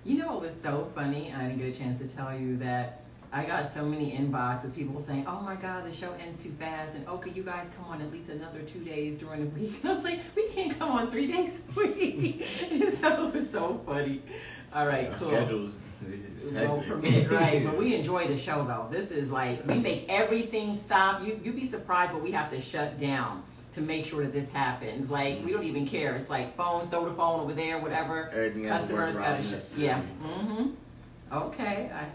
[0.05, 2.57] You know what was so funny, and I didn't get a chance to tell you
[2.59, 6.51] that I got so many inboxes, people saying, "Oh my God, the show ends too
[6.51, 9.61] fast," and "Oh, could you guys come on at least another two days during the
[9.61, 12.45] week?" I was like, "We can't come on three days a week."
[12.99, 14.23] so it was so funny.
[14.73, 15.29] All right, My cool.
[15.29, 15.81] schedule's
[16.55, 17.65] Don't permit, right?
[17.65, 18.89] But we enjoy the show though.
[18.91, 21.23] This is like we make everything stop.
[21.23, 24.51] You you'd be surprised what we have to shut down to make sure that this
[24.51, 25.11] happens.
[25.11, 26.17] Like we don't even care.
[26.17, 28.31] It's like phone, throw the phone over there, whatever.
[28.31, 29.75] Everything to Customers gotta shut.
[29.77, 30.01] Yeah.
[30.23, 30.69] Mm-hmm.
[31.33, 31.91] Okay.
[31.95, 32.07] I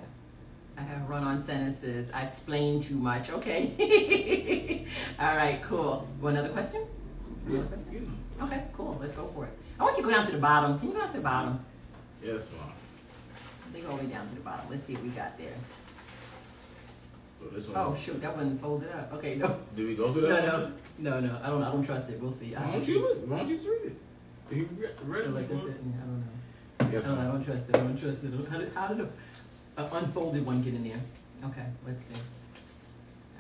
[0.78, 2.10] I have run on sentences.
[2.14, 3.30] I explain too much.
[3.30, 4.86] Okay.
[5.20, 5.62] All right.
[5.62, 6.08] Cool.
[6.22, 6.82] Want another question?
[7.48, 8.18] Another question?
[8.42, 8.64] Okay.
[8.74, 8.98] Cool.
[9.00, 9.52] Let's go for it.
[9.80, 10.80] I want you to go down to the bottom.
[10.80, 11.66] Can you go down to the bottom?
[12.24, 12.72] Yes, mom.
[13.74, 14.66] They go all the way down to the bottom.
[14.70, 15.54] Let's see what we got there.
[17.44, 17.78] Oh, this one.
[17.86, 19.14] Oh shoot, that wasn't folded up.
[19.14, 20.46] Okay, no, Did we go through that?
[20.46, 20.76] no, one?
[21.00, 21.40] no, no.
[21.44, 22.22] I don't, I don't trust it.
[22.22, 22.56] We'll see.
[22.56, 23.28] I Why don't you look?
[23.28, 23.98] Why don't you just read it?
[24.52, 24.70] If you
[25.06, 25.70] read, I it like before.
[25.70, 26.90] I don't know.
[26.92, 27.76] Yes, I don't, I don't trust it.
[27.76, 28.50] I don't trust it.
[28.50, 29.10] How did, how did a,
[29.78, 31.02] a unfolded one get in there?
[31.46, 32.16] Okay, let's see.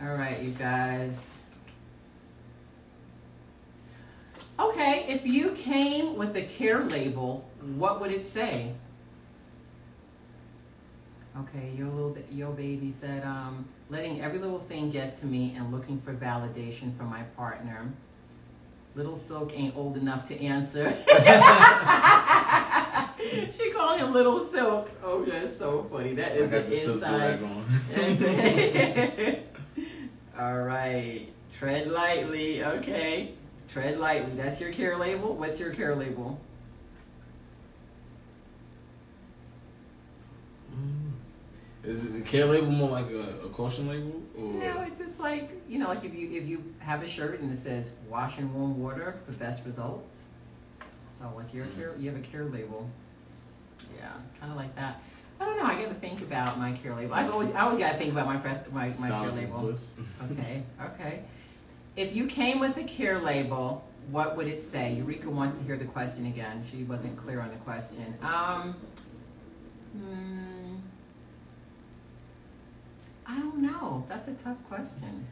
[0.02, 1.18] All right, you guys.
[4.60, 8.74] Okay, if you came with a care label, what would it say?
[11.40, 15.72] Okay, your little your baby said, um, letting every little thing get to me and
[15.72, 17.92] looking for validation from my partner.
[18.96, 20.94] Little Silk ain't old enough to answer.
[23.98, 24.90] called him Little Silk.
[25.04, 26.14] Oh, that's so funny.
[26.16, 26.94] That is the the
[27.96, 29.44] inside.
[30.40, 31.28] All right,
[31.58, 32.64] tread lightly.
[32.64, 33.34] Okay,
[33.68, 34.36] tread lightly.
[34.36, 35.36] That's your care label.
[35.36, 36.40] What's your care label?
[40.74, 41.12] Mm.
[41.84, 44.24] Is it the care label more like a, a caution label?
[44.38, 47.40] Or No, it's just like you know, like if you if you have a shirt
[47.42, 50.10] and it says "wash in warm water for best results."
[51.20, 52.90] So like your care, you have a care label.
[53.98, 55.02] Yeah, kind of like that.
[55.40, 55.66] I don't know.
[55.66, 57.14] I got to think about my care label.
[57.14, 59.74] I always, I always got to think about my press, my, my care label.
[60.32, 61.24] Okay, okay.
[61.96, 64.94] If you came with a care label, what would it say?
[64.94, 66.64] Eureka wants to hear the question again.
[66.72, 68.16] She wasn't clear on the question.
[68.22, 68.76] Um,
[69.94, 70.76] hmm,
[73.26, 74.06] I don't know.
[74.08, 75.28] That's a tough question.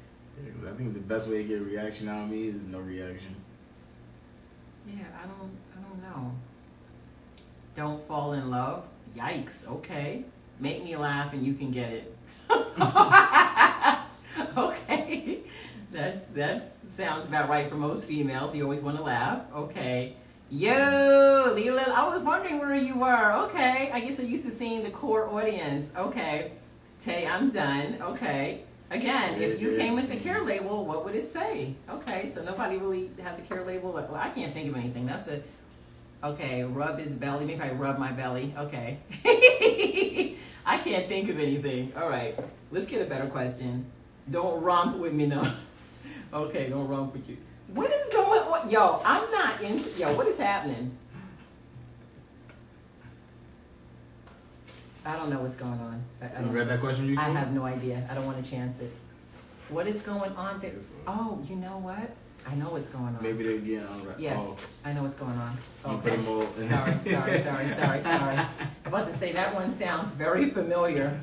[0.67, 3.35] I think the best way to get a reaction out of me is no reaction.
[4.87, 5.51] Yeah, I don't.
[5.77, 6.31] I don't know.
[7.75, 8.85] Don't fall in love.
[9.15, 9.67] Yikes.
[9.67, 10.23] Okay.
[10.59, 12.15] Make me laugh and you can get it.
[14.57, 15.39] okay.
[15.91, 18.55] That's that sounds about right for most females.
[18.55, 19.41] You always want to laugh.
[19.53, 20.15] Okay.
[20.49, 23.31] Yo, Leela, I was wondering where you were.
[23.45, 23.89] Okay.
[23.93, 25.89] I guess I'm used to seeing the core audience.
[25.95, 26.51] Okay.
[27.03, 27.97] Tay, I'm done.
[28.01, 28.63] Okay.
[28.91, 31.73] Again, if you came with the care label, what would it say?
[31.89, 33.93] Okay, so nobody really has a care label.
[33.93, 35.05] Well, I can't think of anything.
[35.05, 35.41] That's the
[36.23, 36.63] okay.
[36.63, 37.45] Rub his belly.
[37.45, 38.53] Maybe I rub my belly.
[38.57, 38.99] Okay.
[40.65, 41.91] I can't think of anything.
[41.97, 42.37] All right,
[42.71, 43.85] let's get a better question.
[44.29, 45.51] Don't romp with me, no.
[46.33, 47.37] okay, don't romp with you.
[47.67, 48.69] What is going on?
[48.69, 49.79] Yo, I'm not in.
[49.97, 50.97] Yo, what is happening?
[55.03, 56.03] I don't know what's going on.
[56.21, 57.23] I, I You read that question before?
[57.23, 58.07] I have no idea.
[58.09, 58.91] I don't want to chance it.
[59.69, 60.73] What is going on there?
[61.07, 62.11] Oh, you know what?
[62.49, 63.19] I know what's going on.
[63.21, 64.19] Maybe they're getting on right.
[64.19, 64.35] Yeah.
[64.37, 65.51] Oh, I know what's going on.
[65.53, 66.15] you put Okay.
[66.17, 66.69] them all in.
[66.69, 68.35] Sorry, sorry, sorry, sorry, sorry.
[68.37, 68.47] I'm
[68.85, 71.17] about to say that one sounds very familiar,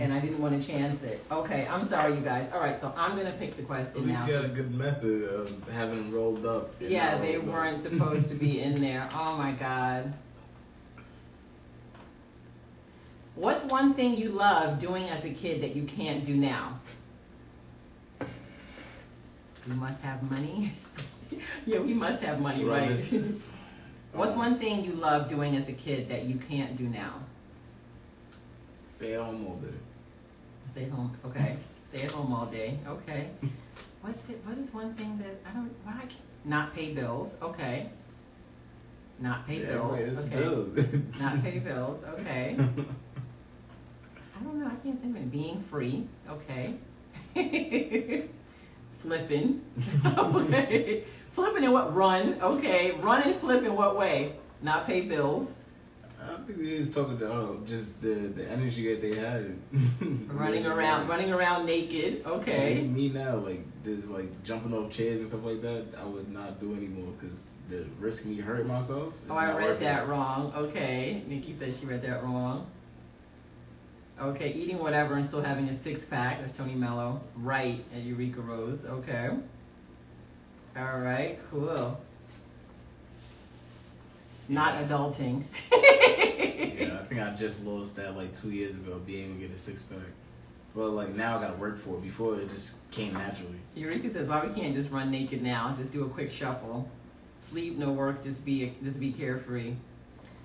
[0.00, 1.24] and I didn't want to chance it.
[1.30, 2.50] Okay, I'm sorry, you guys.
[2.52, 4.26] All right, so I'm gonna pick the question At least now.
[4.26, 6.74] you got a good method of having them rolled up.
[6.80, 7.44] Yeah, they up.
[7.44, 9.08] weren't supposed to be in there.
[9.14, 10.12] Oh my god.
[13.34, 16.78] What's one thing you love doing as a kid that you can't do now?
[19.66, 20.72] You must have money.
[21.66, 22.88] yeah, we must have money, Well, right?
[22.88, 23.14] this-
[24.12, 27.14] What's one thing you love doing as a kid that you can't do now?
[28.86, 29.68] Stay at home all day.
[30.72, 31.56] Stay home, okay.
[31.88, 33.30] Stay at home all day, okay.
[34.02, 36.12] What's it, what is one thing that I don't why I can't
[36.44, 37.88] not pay bills, okay.
[39.18, 40.36] Not pay Yeah, bills, okay.
[40.36, 40.74] bills.
[41.20, 42.56] Not pay bills, okay.
[42.58, 45.30] I don't know, I can't think of it.
[45.30, 46.74] Being free, okay.
[49.02, 49.60] Flipping,
[50.06, 51.04] okay.
[51.32, 51.94] Flipping in what?
[51.94, 52.92] Run, okay.
[53.00, 54.34] Run and flip in what way?
[54.62, 55.50] Not pay bills.
[56.22, 59.56] I think they was talking to uh, just the the energy that they had.
[60.28, 62.80] Running around, like- running around naked, okay.
[62.82, 66.60] Me now, like this, like jumping off chairs and stuff like that, I would not
[66.60, 69.14] do anymore because the risk me hurt myself.
[69.28, 69.80] Oh, I read it.
[69.80, 70.52] that wrong.
[70.54, 72.68] Okay, Nikki said she read that wrong.
[74.22, 76.40] Okay, eating whatever and still having a six pack.
[76.40, 77.20] That's Tony Mello.
[77.34, 78.84] Right at Eureka Rose.
[78.84, 79.30] Okay.
[80.76, 82.00] All right, cool.
[84.48, 85.42] Not adulting.
[85.72, 89.50] Yeah, I think I just lost that like two years ago, being able to get
[89.50, 89.98] a six pack.
[90.74, 92.02] But like now, I gotta work for it.
[92.02, 93.58] Before it just came naturally.
[93.74, 95.74] Eureka says, "Why we can't just run naked now?
[95.76, 96.88] Just do a quick shuffle.
[97.40, 98.22] Sleep, no work.
[98.22, 99.74] Just be, just be carefree."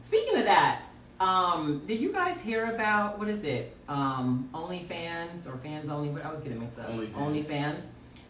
[0.01, 0.81] Speaking of that,
[1.19, 3.75] um, did you guys hear about what is it?
[3.89, 6.09] Um, OnlyFans or Fans Only?
[6.09, 6.89] What I was getting mixed up.
[6.89, 7.13] OnlyFans.
[7.13, 7.85] OnlyFans.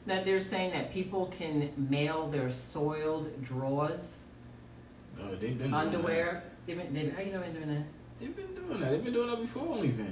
[0.05, 4.19] That they're saying that people can mail their soiled drawers,
[5.21, 6.43] Oh, they've been doing underwear.
[6.65, 7.83] They've been, they, how you know they're doing that?
[8.19, 8.91] They've been doing that.
[8.91, 10.11] They've been doing that before OnlyFans.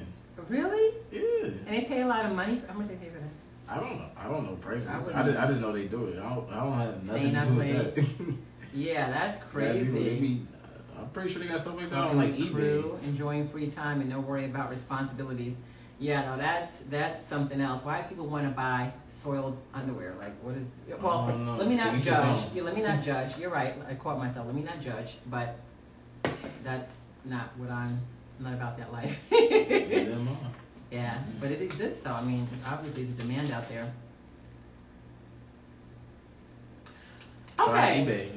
[0.50, 0.96] Really?
[1.12, 1.52] Yeah.
[1.66, 2.58] And they pay a lot of money.
[2.58, 3.30] For, how much they pay for that?
[3.68, 4.06] I don't know.
[4.18, 4.90] I don't know prices.
[4.90, 6.20] I I, just, I just know they do it.
[6.20, 8.36] I don't, I don't have nothing Saying to do with that.
[8.76, 10.20] Yeah, that's That's people, they crazy.
[10.20, 10.48] be-
[11.00, 12.52] I'm pretty sure they got stuff like that on like with eBay.
[12.54, 15.62] crew, enjoying free time and no worry about responsibilities.
[16.00, 17.84] Yeah, no, that's that's something else.
[17.84, 18.92] Why do people want to buy
[19.24, 20.14] soiled underwear?
[20.20, 20.76] Like, what is?
[21.02, 21.56] Well, I don't know.
[21.56, 22.44] let me not judge.
[22.54, 23.38] Yeah, let me not judge.
[23.38, 23.74] You're right.
[23.90, 24.46] I caught myself.
[24.46, 25.16] Let me not judge.
[25.30, 25.58] But
[26.64, 28.00] that's not what I'm.
[28.38, 29.24] Not about that life.
[30.92, 32.14] Yeah, yeah, but it exists though.
[32.14, 33.92] I mean, obviously there's a demand out there.
[37.60, 38.06] Okay.
[38.06, 38.30] eBay.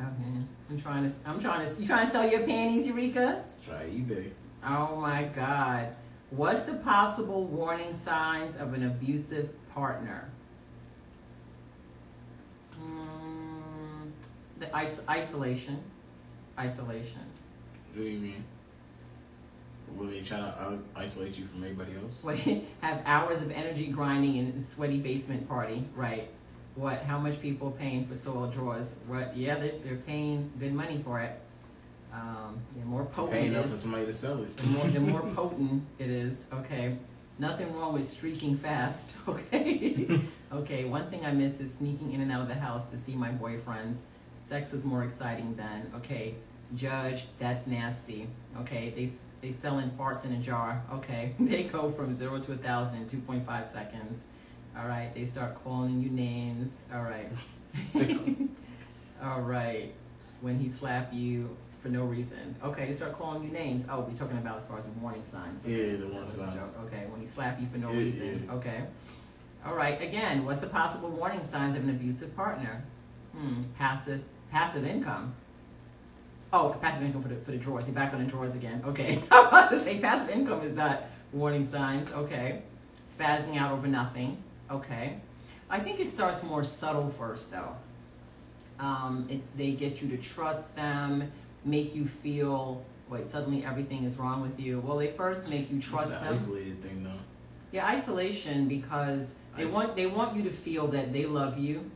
[0.00, 0.44] Okay.
[0.70, 1.14] I'm trying to.
[1.26, 1.80] I'm trying to.
[1.80, 3.44] You trying to sell your panties, Eureka?
[3.66, 4.30] Try eBay.
[4.64, 5.94] Oh my God.
[6.30, 10.30] What's the possible warning signs of an abusive partner?
[12.78, 14.10] Mm,
[14.58, 15.82] the is- isolation.
[16.58, 17.22] Isolation.
[17.94, 18.44] What do you mean?
[19.96, 22.22] Will they try to uh, isolate you from everybody else?
[22.82, 25.84] Have hours of energy grinding in sweaty basement party.
[25.96, 26.28] Right.
[26.78, 27.02] What?
[27.02, 28.94] How much people paying for soiled drawers?
[29.08, 29.36] What?
[29.36, 31.32] Yeah, they're, they're paying good money for it.
[32.12, 34.56] Um, the more potent Paying enough for is, somebody to sell it.
[34.56, 36.46] the more the more potent it is.
[36.52, 36.96] Okay,
[37.40, 39.14] nothing wrong with streaking fast.
[39.28, 40.20] Okay,
[40.52, 40.84] okay.
[40.84, 43.30] One thing I miss is sneaking in and out of the house to see my
[43.30, 44.02] boyfriends.
[44.40, 46.34] Sex is more exciting than, Okay,
[46.76, 48.28] judge, that's nasty.
[48.60, 49.10] Okay, they
[49.42, 50.80] they selling farts in a jar.
[50.94, 54.24] Okay, they go from zero to a thousand in two point five seconds.
[54.78, 56.72] All right, they start calling you names.
[56.94, 57.28] All right,
[59.22, 59.92] all right.
[60.40, 62.54] When he slap you, for no reason.
[62.62, 63.84] Okay, they start calling you names.
[63.90, 65.66] Oh, we're talking about as far as the warning signs.
[65.66, 66.76] Yeah, the warning signs.
[66.86, 68.44] Okay, when he slap you for no Yeah, reason.
[68.46, 68.54] yeah.
[68.54, 68.84] Okay.
[69.66, 70.00] All right.
[70.00, 72.82] Again, what's the possible warning signs of an abusive partner?
[73.36, 73.62] Hmm.
[73.76, 75.34] Passive passive income.
[76.52, 77.84] Oh, passive income for the for the drawers.
[77.86, 78.82] He's back on the drawers again.
[78.86, 79.20] Okay.
[79.30, 82.12] I was about to say passive income is not warning signs.
[82.12, 82.62] Okay.
[83.18, 84.42] Spazzing out over nothing.
[84.70, 85.18] Okay.
[85.70, 87.76] I think it starts more subtle first though.
[88.80, 91.30] Um, it's they get you to trust them,
[91.64, 94.80] make you feel wait suddenly everything is wrong with you.
[94.80, 96.32] Well, they first make you trust it's them.
[96.32, 97.10] isolated thing though.
[97.72, 101.90] Yeah, isolation because they Iso- want they want you to feel that they love you.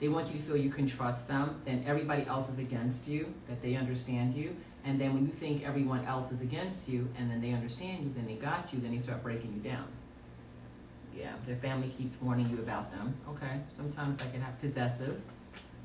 [0.00, 1.60] They want you to feel you can trust them.
[1.64, 3.32] Then everybody else is against you.
[3.48, 4.54] That they understand you.
[4.84, 8.12] And then when you think everyone else is against you, and then they understand you,
[8.14, 8.80] then they got you.
[8.80, 9.86] Then they start breaking you down.
[11.16, 13.14] Yeah, their family keeps warning you about them.
[13.28, 15.20] Okay, sometimes I can have possessive.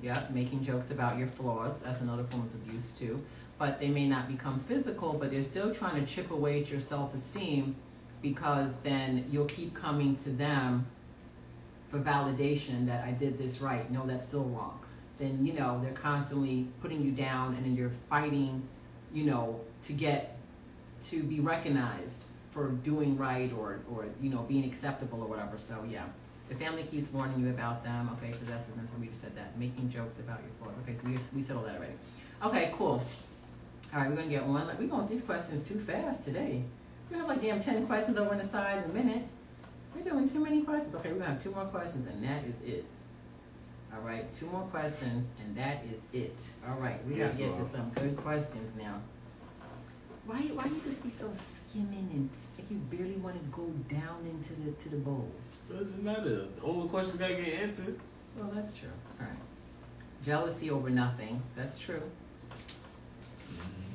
[0.02, 1.80] Yeah, making jokes about your flaws.
[1.82, 3.22] That's another form of abuse too.
[3.58, 6.80] But they may not become physical, but they're still trying to chip away at your
[6.80, 7.76] self-esteem
[8.22, 10.86] because then you'll keep coming to them
[11.90, 13.90] for validation that I did this right.
[13.92, 14.80] No, that's still wrong.
[15.18, 18.64] Then, you know, they're constantly putting you down and then you're fighting,
[19.14, 20.38] you know, to get
[21.02, 22.26] to be recognized
[22.60, 25.58] for doing right or, or you know, being acceptable or whatever.
[25.58, 26.04] So, yeah.
[26.50, 28.10] The family keeps warning you about them.
[28.18, 29.58] Okay, possessiveness, we just said that.
[29.58, 30.76] Making jokes about your flaws.
[30.84, 31.94] Okay, so we, we settled that already.
[32.44, 33.04] Okay, cool.
[33.94, 34.68] All right, we're gonna get one.
[34.68, 36.64] Like, we're going with these questions too fast today.
[37.10, 39.24] We have like damn ten questions over on the side in a minute.
[39.96, 40.96] We're doing too many questions.
[40.96, 42.86] Okay, we're gonna have two more questions and that is it.
[43.94, 46.50] All right, two more questions and that is it.
[46.68, 49.02] All right, we gotta Yes, get to some good questions now.
[50.26, 51.32] Why why you just be so
[51.70, 55.30] skimming and like you barely want to go down into the to the bowl?
[55.70, 56.46] Doesn't matter.
[56.64, 58.00] All the questions gotta get answered.
[58.38, 58.90] Well, that's true.
[59.20, 59.36] All right.
[60.26, 61.42] Jealousy over nothing.
[61.56, 62.02] That's true.
[63.54, 63.90] Mm-hmm.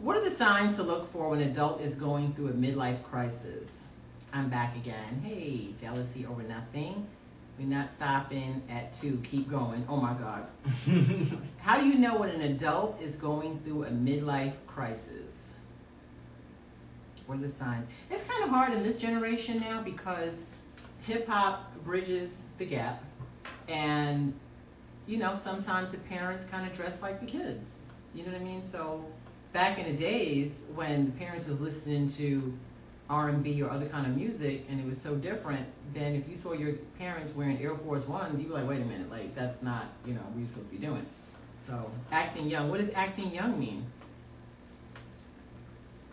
[0.00, 3.02] What are the signs to look for when an adult is going through a midlife
[3.02, 3.84] crisis?
[4.32, 5.22] I'm back again.
[5.24, 7.06] Hey, jealousy over nothing.
[7.58, 9.18] We're not stopping at two.
[9.24, 9.86] Keep going.
[9.88, 10.46] Oh my God.
[11.58, 15.54] How do you know when an adult is going through a midlife crisis?
[17.26, 17.86] What are the signs?
[18.10, 20.44] It's kind of hard in this generation now because
[21.02, 23.02] hip hop bridges the gap.
[23.68, 24.34] And,
[25.06, 27.78] you know, sometimes the parents kind of dress like the kids.
[28.14, 28.62] You know what I mean?
[28.62, 29.04] So
[29.52, 32.52] back in the days when the parents was listening to
[33.08, 36.52] R&B or other kind of music and it was so different, than if you saw
[36.52, 39.84] your parents wearing Air Force Ones, you were like, wait a minute, like that's not,
[40.04, 41.06] you know, what you're supposed to be doing.
[41.66, 43.86] So acting young, what does acting young mean?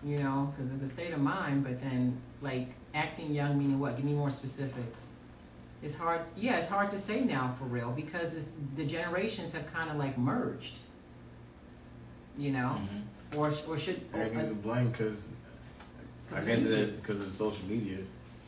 [0.03, 3.95] You know, because it's a state of mind, but then like acting young meaning what?
[3.95, 5.07] Give me more specifics.
[5.81, 9.71] It's hard, yeah, it's hard to say now for real because it's, the generations have
[9.73, 10.77] kind of like merged.
[12.37, 13.37] You know, Mhm.
[13.37, 15.35] or or should I guess it's blank because
[16.31, 17.97] I guess it because of social media.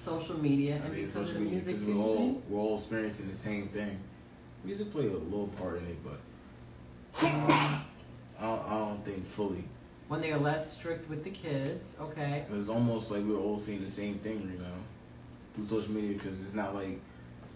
[0.04, 2.60] social media I and think because social of the media music because we're all we're
[2.60, 4.00] all experiencing the same thing.
[4.64, 6.20] Music play a little part in it, but
[7.22, 7.82] I
[8.42, 9.64] don't, I don't think fully.
[10.08, 12.44] When they are less strict with the kids, okay.
[12.54, 14.76] It's almost like we're all seeing the same thing right now
[15.54, 17.00] through social media because it's not like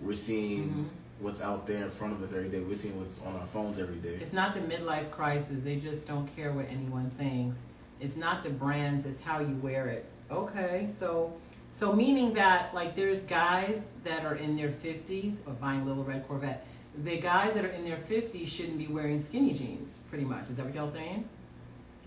[0.01, 0.85] we're seeing Mhm.
[1.19, 2.61] what's out there in front of us every day.
[2.61, 4.17] We're seeing what's on our phones every day.
[4.21, 5.63] It's not the midlife crisis.
[5.63, 7.57] They just don't care what anyone thinks.
[7.99, 9.05] It's not the brands.
[9.05, 10.05] It's how you wear it.
[10.31, 11.33] Okay, so
[11.71, 16.27] so meaning that like there's guys that are in their 50s or buying little red
[16.27, 16.65] Corvette.
[17.03, 19.99] The guys that are in their 50s shouldn't be wearing skinny jeans.
[20.09, 20.49] Pretty much.
[20.49, 21.27] Is that what y'all saying?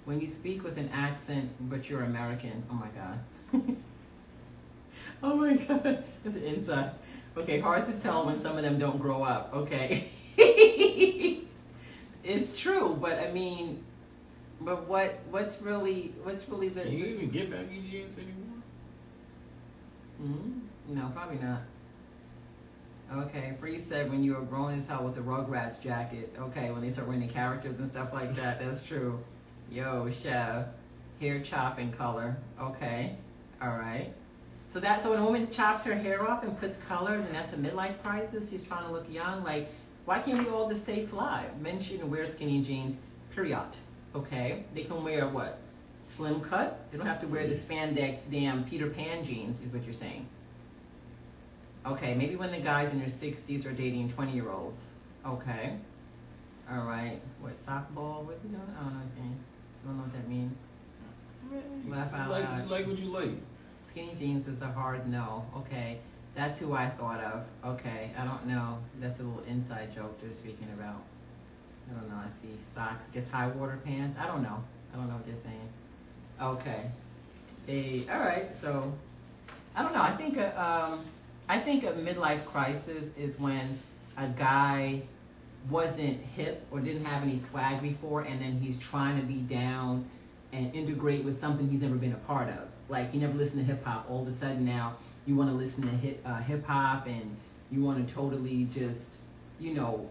[0.04, 2.62] When you speak with an accent, but you're American.
[2.70, 3.18] Oh my god.
[5.22, 6.04] oh my god.
[6.24, 6.90] That's an insight.
[7.36, 9.54] Okay, hard to tell when some of them don't grow up.
[9.54, 10.10] Okay.
[12.24, 13.82] it's true, but I mean,
[14.64, 18.62] but what what's really what's really the Can you even get baggy jeans anymore?
[20.22, 20.60] Mhm.
[20.88, 21.62] no probably not.
[23.12, 26.34] Okay, Free said when you were grown as hell with the Rugrats jacket.
[26.38, 29.18] Okay, when they start wearing the characters and stuff like that, that's true.
[29.70, 30.66] Yo, chef,
[31.20, 32.36] hair chopping color.
[32.58, 33.16] Okay,
[33.60, 34.12] all right.
[34.72, 37.52] So that so when a woman chops her hair off and puts color, then that's
[37.52, 38.48] a midlife crisis.
[38.50, 39.44] She's trying to look young.
[39.44, 39.70] Like,
[40.06, 41.44] why can't we all just stay fly?
[41.60, 42.96] Men shouldn't wear skinny jeans.
[43.34, 43.76] Period.
[44.14, 45.58] Okay, they can wear what?
[46.02, 46.86] Slim cut.
[46.90, 47.72] They don't have to wear the mm-hmm.
[47.72, 49.60] spandex damn Peter Pan jeans.
[49.62, 50.26] Is what you're saying.
[51.86, 54.86] Okay, maybe when the guys in their 60s are dating 20 year olds.
[55.26, 55.76] Okay.
[56.70, 57.20] All right.
[57.40, 58.24] What, softball?
[58.24, 58.62] What you doing?
[58.78, 59.38] I don't know what I'm saying.
[59.82, 60.58] I don't know what that means.
[61.88, 62.70] Laugh out like, loud.
[62.70, 63.36] like what you like.
[63.88, 65.44] Skinny jeans is a hard no.
[65.56, 65.98] Okay.
[66.34, 67.44] That's who I thought of.
[67.72, 68.78] Okay, I don't know.
[69.00, 71.02] That's a little inside joke they're speaking about.
[71.90, 72.16] I don't know.
[72.16, 74.16] I see socks, I guess high water pants.
[74.18, 74.62] I don't know.
[74.92, 75.68] I don't know what they're saying.
[76.40, 76.90] Okay.
[77.66, 78.54] They, all right.
[78.54, 78.92] So,
[79.74, 80.02] I don't know.
[80.02, 81.00] I think a, um,
[81.48, 83.78] I think a midlife crisis is when
[84.16, 85.02] a guy
[85.70, 90.04] wasn't hip or didn't have any swag before, and then he's trying to be down
[90.52, 92.68] and integrate with something he's never been a part of.
[92.88, 94.06] Like he never listened to hip hop.
[94.10, 97.36] All of a sudden now you want to listen to hip uh, hip hop and
[97.70, 99.16] you want to totally just,
[99.58, 100.06] you know,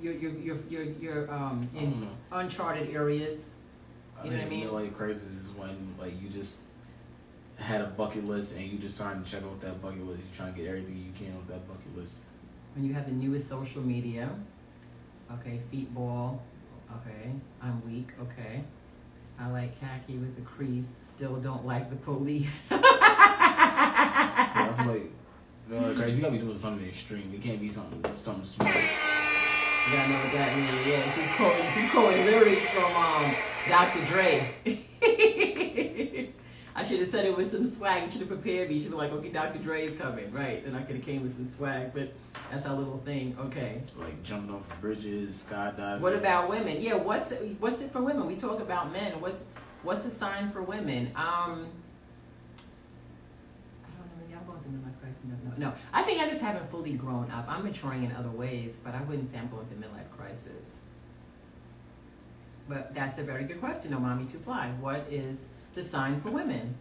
[0.00, 2.08] you're you're you're you're, you're um, in know.
[2.32, 3.46] uncharted areas.
[4.20, 4.68] I You know what I mean?
[4.68, 6.62] midlife crisis is when like you just
[7.56, 10.22] had a bucket list and you just starting to check off that bucket list.
[10.24, 12.22] You're trying to get everything you can with that bucket list.
[12.74, 14.28] When you have the newest social media.
[15.32, 16.42] Okay, feet ball.
[16.90, 17.30] Okay,
[17.62, 18.08] I'm weak.
[18.20, 18.62] Okay.
[19.38, 20.98] I like khaki with the crease.
[21.04, 22.66] Still don't like the police.
[24.52, 25.10] Yeah, I feel like
[25.70, 26.16] midlife crisis.
[26.16, 27.32] You gotta be doing something extreme.
[27.34, 28.68] It can't be something something small.
[29.90, 30.86] Gotta know what that means.
[30.86, 33.34] Yeah, she's quoting, she's quoting lyrics from um,
[33.68, 34.04] Dr.
[34.04, 34.46] Dre.
[36.76, 38.04] I should have said it with some swag.
[38.04, 38.76] You should have prepared me.
[38.76, 39.58] You should have like, okay, Dr.
[39.58, 40.64] Dre's coming, right?
[40.64, 41.92] Then I could have came with some swag.
[41.92, 42.12] But
[42.52, 43.36] that's our little thing.
[43.40, 43.82] Okay.
[43.98, 45.98] Like jumping off of bridges, skydiving.
[45.98, 46.80] What about women?
[46.80, 48.28] Yeah, what's it, what's it for women?
[48.28, 49.20] We talk about men.
[49.20, 49.42] What's
[49.82, 51.08] what's the sign for women?
[51.16, 51.48] Um, I
[53.96, 54.30] don't know.
[54.30, 55.49] Y'all going through midlife crisis?
[55.60, 55.74] No.
[55.92, 57.44] I think I just haven't fully grown up.
[57.46, 60.78] I'm maturing in other ways, but I wouldn't say I'm going through midlife crisis.
[62.66, 64.70] But that's a very good question, oh mommy to fly.
[64.80, 66.76] What is the sign for women?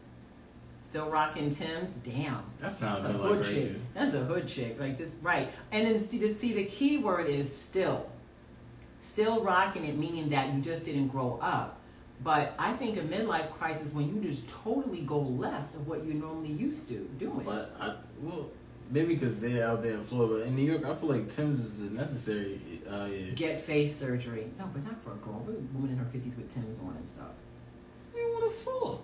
[0.82, 1.95] Still rocking Timbs?
[2.05, 2.41] Damn.
[2.61, 3.53] That's not That's a hood chick.
[3.53, 3.88] crisis.
[3.93, 4.80] That's a hood chick.
[4.80, 5.51] Like this, right?
[5.73, 8.09] And then see, the see the key word is still.
[9.01, 11.80] Still rocking it, meaning that you just didn't grow up.
[12.23, 16.13] But I think a midlife crisis when you just totally go left of what you
[16.13, 17.43] normally used to doing.
[17.45, 18.49] But I well
[18.90, 21.92] maybe because they're out there in Florida, in New York, I feel like Timbs is
[21.92, 22.60] necessary.
[22.90, 23.32] Uh, yeah.
[23.36, 24.52] Get face surgery.
[24.58, 25.44] No, but not for a girl.
[25.46, 27.28] We're a woman in her fifties with Timbs on and stuff.
[28.16, 29.04] You don't want to fall?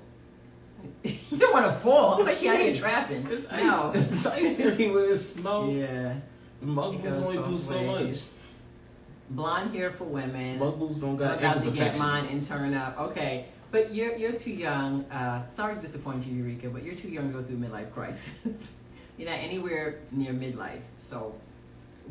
[1.04, 2.24] you don't want to fall.
[2.24, 3.28] But she out here trapping.
[3.30, 3.92] It's no.
[3.94, 3.96] ice.
[3.96, 5.12] It's ice everywhere.
[5.14, 5.70] It's snow.
[5.70, 6.16] Yeah.
[6.62, 8.16] Muck It boots only do so much.
[9.30, 10.60] Blonde hair for women.
[10.60, 10.68] much.
[10.68, 13.00] Muck boots don't I'm got about ankle to get mine and turn up.
[13.00, 15.06] Okay, but you're you're too young.
[15.06, 18.72] Uh, sorry to disappoint you, Eureka, but you're too young to go through midlife crisis.
[19.18, 21.34] you're not anywhere near midlife, so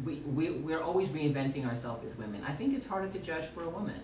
[0.05, 2.43] we we we're always reinventing ourselves as women.
[2.47, 4.01] I think it's harder to judge for a woman.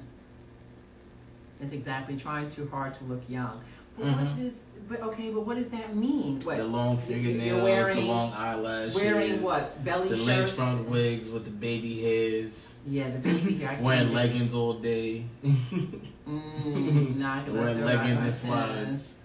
[1.61, 3.61] It's exactly trying too hard to look young.
[3.99, 4.43] But what Mhm.
[4.43, 4.53] does?
[4.89, 6.41] But okay, but what does that mean?
[6.41, 11.31] What The long fingernails, wearing- the long eyelashes, wearing what belly the lace front wigs
[11.31, 13.79] with the baby hairs, Yeah, the baby hair.
[13.81, 19.20] Wearing leggings all day, Mm, nah, wearing leggings and slides.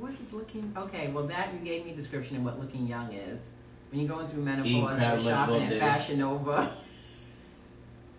[0.00, 0.72] What is looking?
[0.74, 3.38] Okay, well that you gave me a description of what looking young is.
[3.90, 5.78] When you're going through menopause, crab or legs shopping at.
[5.78, 6.72] Fashion Nova.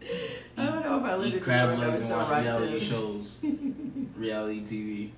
[0.57, 3.43] I don't know if I live Eat crab legs and watch reality shows,
[4.15, 5.09] reality TV.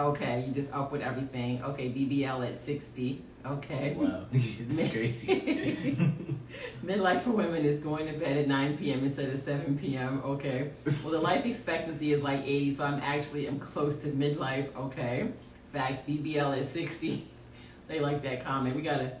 [0.00, 1.62] Okay, you just up with everything.
[1.64, 3.22] Okay, BBL at 60.
[3.44, 3.94] Okay.
[3.98, 5.96] Wow, it's crazy.
[6.84, 9.04] Midlife for women is going to bed at 9 p.m.
[9.04, 10.22] instead of 7 p.m.
[10.24, 10.70] Okay.
[11.02, 14.74] Well, the life expectancy is like 80, so I'm actually I'm close to midlife.
[14.76, 15.28] Okay.
[15.72, 16.02] Facts.
[16.08, 17.28] BBL at 60.
[17.88, 18.74] They like that comment.
[18.74, 19.10] We gotta.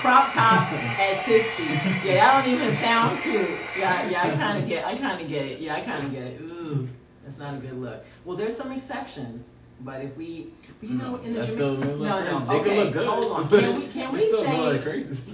[0.00, 1.62] Crop tops at 60.
[1.64, 3.50] Yeah, that don't even sound cute.
[3.76, 4.86] Yeah, yeah, I kind of get.
[4.86, 5.60] I kind of get it.
[5.60, 6.40] Yeah, I kind of get it.
[6.40, 6.88] Ooh,
[7.24, 8.04] that's not a good look.
[8.24, 9.50] Well, there's some exceptions,
[9.80, 12.38] but if we, you know, in the That's Jamaican- still no, no.
[12.46, 13.08] They okay, can look good.
[13.08, 13.48] hold on.
[13.48, 14.78] Can we, can we still say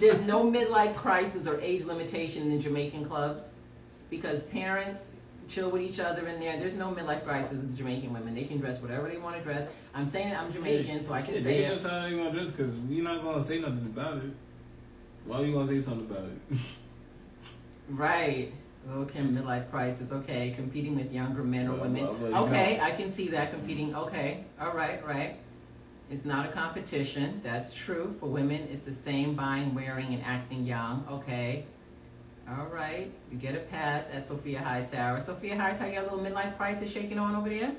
[0.01, 3.51] there's no midlife crisis or age limitation in the Jamaican clubs
[4.11, 5.11] because parents
[5.55, 6.59] chill with each other in there.
[6.59, 8.35] There's no midlife crisis with Jamaican women.
[8.35, 9.69] They can dress whatever they want to dress.
[9.95, 11.75] I'm saying I'm Jamaican, so I can Yeah, say they can it.
[11.75, 14.33] just how they gonna dress because we not gonna say nothing about it.
[15.25, 16.59] Why are you gonna say something about it?
[17.91, 18.51] Right.
[18.91, 20.11] Okay, midlife crisis.
[20.11, 22.23] Okay, competing with younger men or Well, women.
[22.33, 22.85] well, Okay, know.
[22.85, 23.95] I can see that competing.
[23.95, 25.37] Okay, all right, right.
[26.11, 27.43] It's not a competition.
[27.45, 28.17] That's true.
[28.21, 31.05] For women, it's the same buying, wearing, and acting young.
[31.11, 31.65] Okay.
[32.49, 33.11] All right.
[33.31, 35.21] You get a pass at Sophia Hightower.
[35.21, 37.73] Sophia Hightower, you got a little midlife crisis shaking on over there?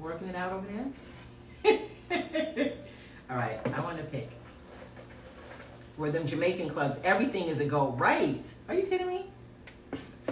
[0.00, 0.66] Working it out over
[1.62, 1.78] there?
[3.30, 4.30] all right, I want to pick.
[5.96, 7.92] Where them Jamaican clubs, everything is a go.
[7.92, 8.42] Right.
[8.68, 9.26] Are you kidding me?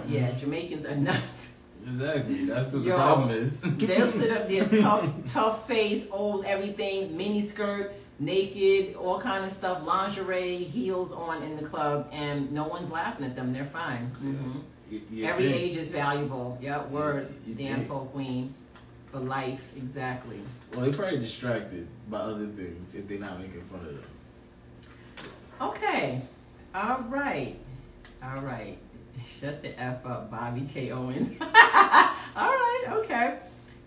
[0.07, 0.37] Yeah, mm-hmm.
[0.37, 1.53] Jamaicans are nuts.
[1.83, 2.45] Exactly.
[2.45, 2.91] That's what Yo.
[2.91, 3.61] the problem is.
[3.61, 9.51] They'll sit up there, tough, tough face, old everything, mini skirt, naked, all kind of
[9.51, 13.53] stuff, lingerie, heels on in the club, and no one's laughing at them.
[13.53, 14.05] They're fine.
[14.19, 14.59] hmm
[14.91, 15.55] You- you Every think.
[15.57, 16.57] age is valuable.
[16.61, 17.33] Yep, word.
[17.47, 17.89] You Dance think.
[17.89, 18.53] hall queen.
[19.11, 20.39] For life, exactly.
[20.73, 24.09] Well, they're probably distracted by other things if they're not making fun of them.
[25.61, 26.21] Okay.
[26.73, 27.55] All right.
[28.23, 28.77] All right.
[29.25, 30.91] Shut the F up, Bobby K.
[30.91, 31.31] Owens.
[31.41, 31.47] All
[32.35, 32.83] right.
[32.89, 33.37] Okay.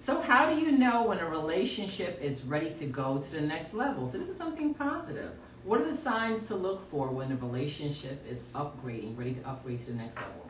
[0.08, 3.74] So, how do you know when a relationship is ready to go to the next
[3.74, 4.08] level?
[4.08, 5.32] So, this is something positive.
[5.64, 9.80] What are the signs to look for when a relationship is upgrading, ready to upgrade
[9.80, 10.48] to the next level?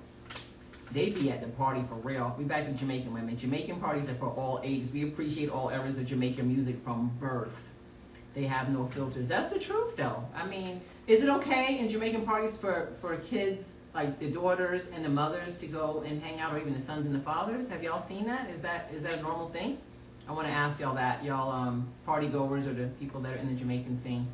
[0.92, 2.36] They be at the party for real.
[2.38, 3.36] We back to Jamaican women.
[3.36, 4.92] Jamaican parties are for all ages.
[4.92, 7.58] We appreciate all eras of Jamaican music from birth.
[8.34, 9.26] They have no filters.
[9.26, 10.24] That's the truth, though.
[10.36, 15.04] I mean, is it okay in Jamaican parties for for kids like the daughters and
[15.04, 17.68] the mothers to go and hang out, or even the sons and the fathers?
[17.68, 18.48] Have y'all seen that?
[18.50, 19.78] Is that is that a normal thing?
[20.28, 23.36] I want to ask y'all that, y'all um, party goers or the people that are
[23.36, 24.26] in the Jamaican scene.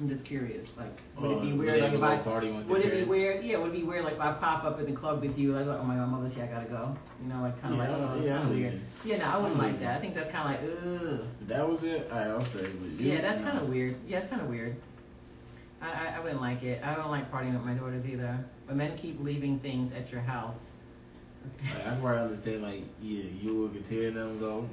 [0.00, 0.76] I'm just curious.
[0.76, 0.90] Like,
[1.20, 1.80] would it be Uh, weird?
[1.80, 3.44] Like, if I would it be weird?
[3.44, 5.52] Yeah, would it be weird like if I pop up at the club with you,
[5.52, 6.96] like, oh my god, mother's here, I gotta go.
[7.22, 8.80] You know, like kind of Yeah, like, oh, it's yeah, kind of weird.
[9.04, 9.96] Yeah, no, I wouldn't I'm like that.
[9.96, 10.62] I think that's kind of
[11.04, 11.20] like, ugh.
[11.46, 12.10] That was it.
[12.12, 12.62] I'll stay.
[12.62, 13.94] But you, Yeah, that's kind of weird.
[14.08, 14.74] Yeah, it's kind of weird.
[15.84, 16.82] I, I, I wouldn't like it.
[16.84, 18.38] I don't like partying with my daughters either.
[18.66, 20.70] But men keep leaving things at your house.
[21.62, 24.66] Like, I can probably understand, like, yeah, you would continue them go,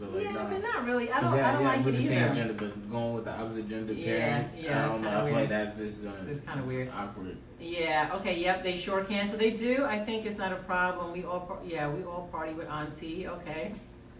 [0.00, 0.48] but like, yeah, nah.
[0.48, 1.10] but not really.
[1.12, 1.36] I don't.
[1.36, 2.34] yeah, I don't yeah, like with it the same either.
[2.34, 5.08] gender, but going with the opposite gender Yeah, parent, yeah, I don't know.
[5.08, 5.34] I feel weird.
[5.36, 6.16] like that's just gonna.
[6.28, 6.90] It's kinda weird.
[6.96, 7.36] Awkward.
[7.60, 8.10] Yeah.
[8.14, 8.40] Okay.
[8.40, 8.64] Yep.
[8.64, 9.28] They sure can.
[9.28, 9.84] So they do.
[9.84, 11.12] I think it's not a problem.
[11.12, 11.40] We all.
[11.40, 11.88] par- Yeah.
[11.90, 13.28] We all party with Auntie.
[13.28, 13.72] Okay.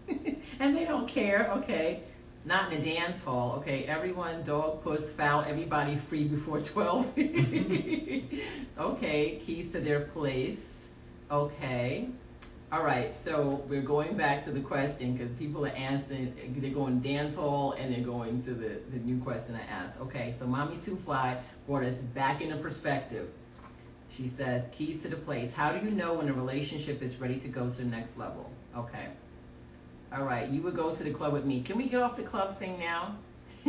[0.60, 1.50] and they don't care.
[1.56, 2.02] Okay.
[2.44, 3.56] Not in a dance hall.
[3.58, 3.84] Okay.
[3.84, 5.44] Everyone, dog, puss, foul.
[5.46, 7.06] Everybody free before twelve.
[8.78, 9.40] okay.
[9.44, 10.88] Keys to their place.
[11.30, 12.08] Okay.
[12.72, 16.34] All right, so we're going back to the question because people are answering.
[16.56, 20.00] They're going dance hall and they're going to the, the new question I asked.
[20.00, 21.36] Okay, so Mommy Two Fly
[21.68, 23.28] brought us back into perspective.
[24.08, 25.52] She says, keys to the place.
[25.54, 28.50] How do you know when a relationship is ready to go to the next level?
[28.76, 29.06] Okay.
[30.16, 31.60] All right, you would go to the club with me.
[31.62, 33.16] Can we get off the club thing now?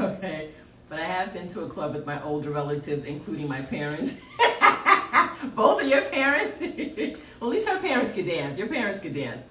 [0.00, 0.50] okay,
[0.88, 4.18] but I have been to a club with my older relatives, including my parents.
[5.54, 6.58] Both of your parents?
[6.60, 8.58] well, at least her parents could dance.
[8.58, 9.44] Your parents could dance.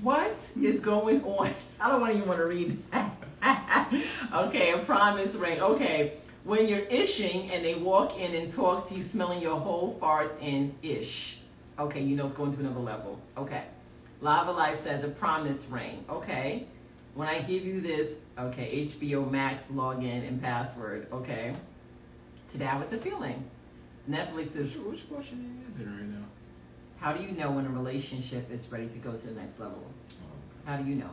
[0.00, 1.52] What is going on?
[1.80, 3.92] I don't even want to read that.
[4.32, 5.60] okay, a promise ring.
[5.60, 6.12] Okay,
[6.44, 10.36] when you're ishing and they walk in and talk to you, smelling your whole farts
[10.42, 11.38] and ish.
[11.78, 13.20] Okay, you know it's going to another level.
[13.36, 13.64] Okay.
[14.20, 16.04] Lava Life says a promise ring.
[16.08, 16.66] Okay.
[17.14, 21.08] When I give you this, okay, HBO Max login and password.
[21.12, 21.54] Okay.
[22.50, 23.44] Today I was a feeling.
[24.08, 26.26] Netflix is which question are you answering right now?
[27.02, 29.82] how do you know when a relationship is ready to go to the next level?
[29.82, 31.10] Oh, How do you know?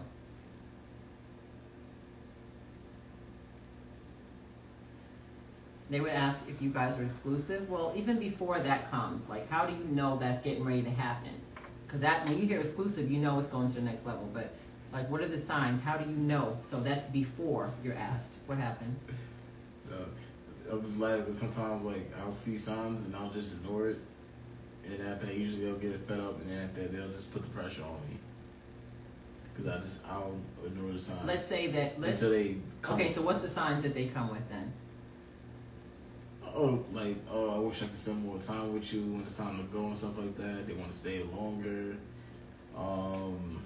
[5.90, 7.70] They would ask if you guys are exclusive.
[7.70, 11.32] Well, even before that comes, like, how do you know that's getting ready to happen?
[11.86, 14.30] Because that when you hear exclusive, you know it's going to the next level.
[14.32, 14.54] But
[14.94, 15.82] like, what are the signs?
[15.82, 16.58] How do you know?
[16.70, 18.36] So that's before you're asked.
[18.46, 18.96] What happened?
[19.92, 19.96] Uh,
[20.72, 23.98] I was 'cause sometimes like I'll see signs and I'll just ignore it,
[24.86, 27.42] and after that, usually they'll get fed up, and then after that, they'll just put
[27.42, 28.18] the pressure on me.
[29.58, 32.00] Cause I just I'll ignore the signs Let's say that.
[32.00, 32.22] Let's.
[32.22, 32.96] until they come.
[33.02, 34.72] Okay, so what's the signs that they come with then?
[36.56, 39.58] Oh, like oh, I wish I could spend more time with you when it's time
[39.58, 40.68] to go and stuff like that.
[40.68, 41.95] They want to stay longer.
[42.78, 43.62] Um,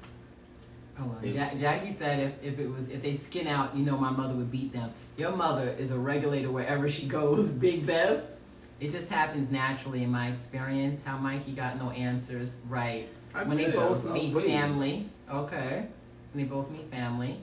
[0.99, 3.83] Oh, well, They- Ja- Jackie said if, if it was if they skin out, you
[3.83, 4.91] know my mother would beat them.
[5.17, 8.23] Your mother is a regulator wherever she goes, Big Bev.
[8.79, 11.03] It just happens naturally in my experience.
[11.03, 13.07] How Mikey got no answers, right?
[13.33, 14.51] I when they did, I both I was meet waiting.
[14.51, 15.87] family, okay.
[16.33, 17.39] When they both meet family,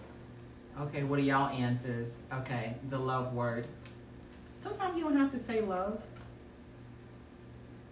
[0.83, 1.03] okay.
[1.03, 2.23] What are y'all answers?
[2.33, 3.67] Okay, the love word.
[4.63, 6.03] Sometimes you don't have to say love.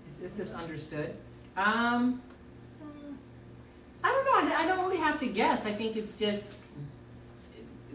[0.07, 1.15] It's, it's just understood.
[1.57, 2.21] Um,
[4.05, 4.55] I don't know.
[4.55, 5.67] I, I don't really have to guess.
[5.67, 6.51] I think it's just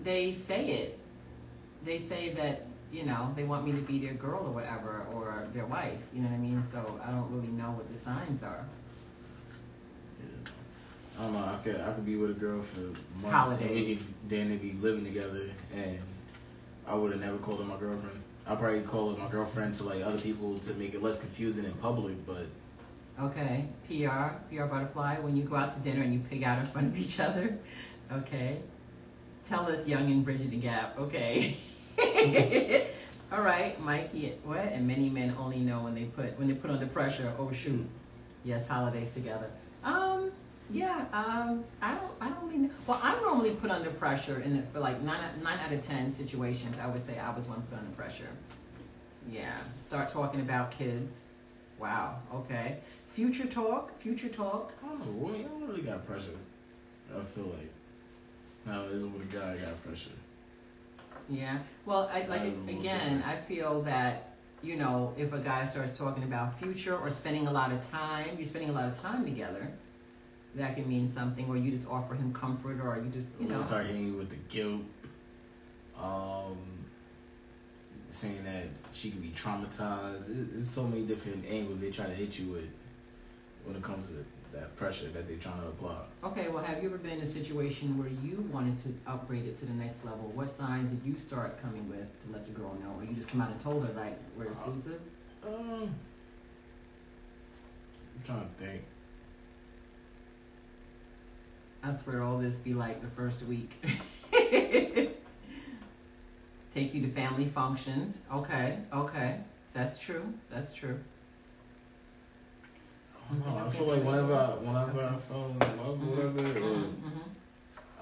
[0.03, 0.99] they say it.
[1.86, 5.47] They say that you know they want me to be their girl or whatever, or
[5.53, 5.99] their wife.
[6.13, 6.61] You know what I mean?
[6.61, 8.65] So I don't really know what the signs are.
[11.19, 11.39] I don't know.
[11.45, 12.80] I could I could be with a girl for
[13.21, 13.97] months and we Holidays.
[13.99, 15.41] could then be living together,
[15.76, 15.99] and
[16.88, 18.22] I would have never called her my girlfriend.
[18.46, 21.66] I probably call her my girlfriend to like other people to make it less confusing
[21.66, 22.48] in public, but
[23.20, 25.20] Okay, PR, PR butterfly.
[25.20, 27.58] When you go out to dinner and you pig out in front of each other.
[28.12, 28.60] Okay.
[29.48, 30.98] Tell us, young and Bridget the Gap.
[30.98, 31.58] Okay.
[33.32, 34.34] All right, Mikey.
[34.44, 34.60] What?
[34.60, 37.34] And many men only know when they put when they put under pressure.
[37.38, 37.86] Oh shoot.
[38.44, 39.50] Yes, holidays together.
[39.84, 40.32] Um.
[40.72, 41.05] Yeah.
[41.14, 41.64] Um.
[41.82, 42.11] I don't.
[42.22, 42.72] I don't mean.
[42.88, 46.14] Well, I'm normally put under pressure in it for like nine nine out of ten
[46.14, 46.80] situations.
[46.80, 48.30] I would say I was one put under pressure.
[49.30, 49.53] Yeah.
[49.80, 51.26] Start talking about kids.
[51.80, 52.20] Wow.
[52.34, 52.78] Okay.
[53.07, 53.97] Future talk.
[53.99, 54.74] Future talk.
[54.84, 55.28] I don't know.
[55.34, 56.32] We don't really got pressure.
[57.16, 57.70] I feel like.
[58.66, 60.09] now this is with a guy got pressure.
[61.30, 61.59] Yeah.
[61.86, 63.24] Well, I like again.
[63.26, 64.30] I feel that
[64.61, 68.30] you know if a guy starts talking about future or spending a lot of time,
[68.38, 69.72] you're spending a lot of time together.
[70.56, 73.62] That can mean something, or you just offer him comfort, or you just you know.
[73.62, 74.84] start hitting you with the guilt.
[75.99, 76.58] Um,
[78.10, 80.28] saying that she could be traumatized.
[80.51, 82.70] There's so many different angles they try to hit you with
[83.66, 85.97] when it comes to that pressure that they're trying to apply.
[86.24, 86.47] Okay.
[86.49, 89.66] Well, have you ever been in a situation where you wanted to upgrade it to
[89.66, 90.32] the next level?
[90.36, 93.30] What signs did you start coming with to let the girl know, or you just
[93.30, 95.01] come out and told her like we're exclusive?
[95.45, 95.93] Um,
[98.16, 98.84] I'm trying to think.
[101.84, 103.74] I swear all this be like the first week.
[106.74, 108.22] Take you to family functions.
[108.34, 109.38] Okay, okay.
[109.74, 110.24] That's true.
[110.50, 111.00] That's true.
[113.46, 113.66] I.
[113.66, 117.20] I feel like whenever I, whenever I fell in love or whatever, it was, Mm-hmm.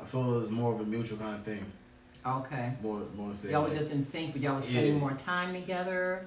[0.01, 1.63] I feel it was more of a mutual kind of thing.
[2.25, 2.73] Okay.
[2.81, 3.51] More, more say.
[3.51, 4.99] Y'all were like- just in sync, but y'all was spending Yeah.
[4.99, 6.25] more time together.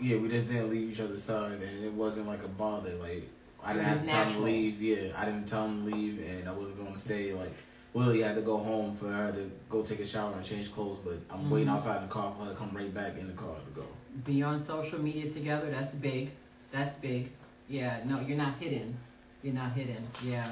[0.00, 2.94] Yeah, we just didn't leave each other's side, and it wasn't like a bother.
[2.96, 3.28] Like
[3.64, 4.82] I didn't have to tell him to leave.
[4.82, 7.32] Yeah, I didn't tell him to leave, and I wasn't going to stay.
[7.32, 7.54] Like
[7.94, 10.98] Willie had to go home for her to go take a shower and change clothes,
[10.98, 11.72] but I'm waiting Mhm.
[11.72, 13.86] outside in the car for her to come right back in the car to go.
[14.24, 15.70] Be on social media together.
[15.70, 16.30] That's big.
[16.72, 17.30] That's big.
[17.68, 18.00] Yeah.
[18.04, 18.96] No, you're not hidden.
[19.42, 20.02] You're not hidden.
[20.24, 20.46] Yeah.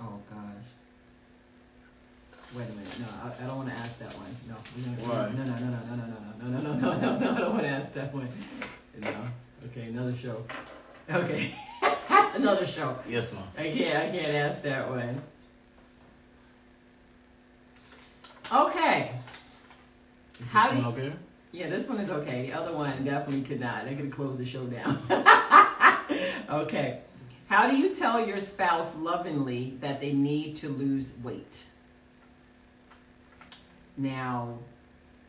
[0.00, 0.71] Oh gosh.
[2.54, 3.00] Wait a minute.
[3.00, 4.36] No, I, I don't want to ask that one.
[4.48, 4.54] No.
[4.76, 5.30] don't- Why?
[5.36, 7.30] No, no, no, no, no, no, no, no, no, no, no, no, no.
[7.34, 8.28] I don't want to ask that one.
[9.00, 9.10] No.
[9.66, 10.44] Okay, another show.
[11.10, 11.54] Okay.
[12.34, 12.98] another show.
[13.08, 13.42] Yes, ma'am.
[13.58, 13.96] I can't.
[13.96, 15.22] I can't ask that one.
[18.52, 19.10] Okay.
[20.34, 21.12] Is this do one okay?
[21.52, 22.46] Yeah, this one is okay.
[22.50, 23.84] The other one definitely could not.
[23.84, 24.98] They could have closed the show down.
[26.50, 27.00] okay.
[27.46, 31.66] How do you tell your spouse lovingly that they need to lose weight?
[33.96, 34.58] Now,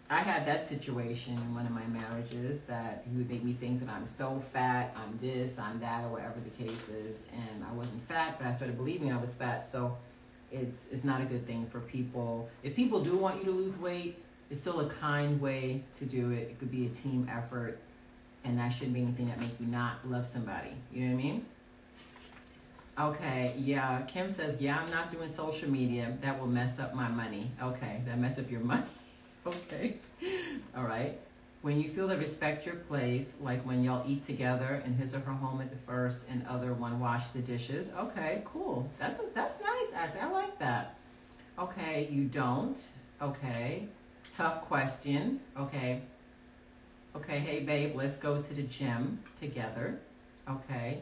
[0.09, 3.79] I had that situation in one of my marriages that he would make me think
[3.79, 7.73] that I'm so fat, I'm this, I'm that, or whatever the case is, and I
[7.73, 9.65] wasn't fat, but I started believing I was fat.
[9.65, 9.97] So,
[10.53, 12.47] it's it's not a good thing for people.
[12.61, 16.31] If people do want you to lose weight, it's still a kind way to do
[16.31, 16.41] it.
[16.41, 17.79] It could be a team effort,
[18.43, 20.69] and that shouldn't be anything that make you not love somebody.
[20.93, 21.45] You know what I mean?
[22.99, 24.01] Okay, yeah.
[24.01, 26.15] Kim says, yeah, I'm not doing social media.
[26.21, 27.49] That will mess up my money.
[27.61, 28.83] Okay, that mess up your money.
[29.47, 29.95] okay,
[30.77, 31.19] all right.
[31.63, 35.19] When you feel to respect your place, like when y'all eat together in his or
[35.19, 37.93] her home at the first, and other one wash the dishes.
[37.97, 38.87] Okay, cool.
[38.99, 39.93] That's that's nice.
[39.95, 40.95] Actually, I like that.
[41.57, 42.79] Okay, you don't.
[43.21, 43.87] Okay,
[44.35, 45.39] tough question.
[45.57, 46.01] Okay.
[47.15, 49.99] Okay, hey babe, let's go to the gym together.
[50.49, 50.99] Okay.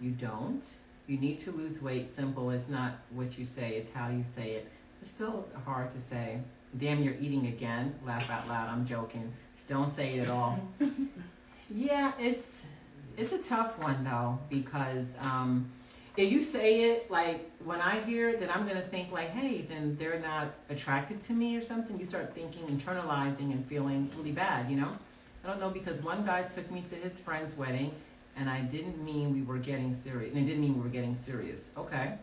[0.00, 0.64] You don't.
[1.10, 2.06] You need to lose weight.
[2.06, 2.50] Simple.
[2.50, 4.68] It's not what you say, it's how you say it.
[5.02, 6.38] It's still hard to say.
[6.78, 7.96] Damn, you're eating again.
[8.06, 8.68] Laugh out loud.
[8.68, 9.32] I'm joking.
[9.66, 10.60] Don't say it at all.
[11.68, 12.62] yeah, it's
[13.16, 15.68] it's a tough one though because um,
[16.16, 19.62] if you say it like when I hear it, then I'm gonna think like, hey,
[19.62, 21.98] then they're not attracted to me or something.
[21.98, 24.70] You start thinking, internalizing, and feeling really bad.
[24.70, 24.96] You know,
[25.42, 27.90] I don't know because one guy took me to his friend's wedding,
[28.40, 30.34] and I didn't mean we were getting serious.
[30.34, 31.72] And it didn't mean we were getting serious.
[31.76, 32.14] Okay.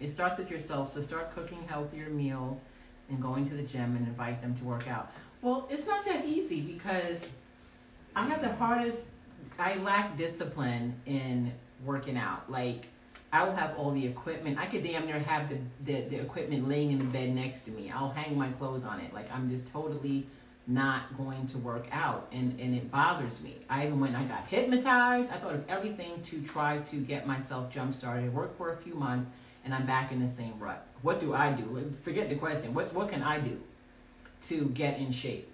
[0.00, 2.60] It starts with yourself, so start cooking healthier meals
[3.08, 5.10] and going to the gym and invite them to work out.
[5.40, 7.26] Well, it's not that easy because
[8.14, 9.06] I have the hardest.
[9.58, 11.52] I lack discipline in
[11.84, 12.50] working out.
[12.50, 12.86] Like
[13.32, 14.58] I will have all the equipment.
[14.58, 17.70] I could damn near have the, the, the equipment laying in the bed next to
[17.70, 17.90] me.
[17.90, 19.14] I'll hang my clothes on it.
[19.14, 20.26] Like I'm just totally
[20.68, 23.56] not going to work out and, and it bothers me.
[23.70, 27.72] I even when I got hypnotized, I thought of everything to try to get myself
[27.72, 28.26] jump started.
[28.26, 29.30] It worked for a few months
[29.64, 30.86] and I'm back in the same rut.
[31.00, 31.94] What do I do?
[32.02, 32.74] Forget the question.
[32.74, 33.58] What what can I do
[34.42, 35.50] to get in shape?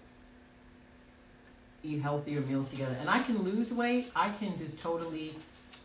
[1.84, 2.96] Eat healthier meals together.
[2.98, 4.10] And I can lose weight.
[4.16, 5.36] I can just totally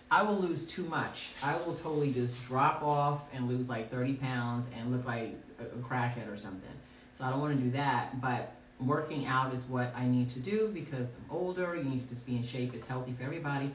[0.09, 1.34] I will lose too much.
[1.43, 5.65] I will totally just drop off and lose like 30 pounds and look like a,
[5.65, 6.71] a crackhead or something.
[7.13, 10.39] So I don't want to do that, but working out is what I need to
[10.39, 11.75] do because I'm older.
[11.75, 12.73] You need to just be in shape.
[12.73, 13.71] It's healthy for everybody.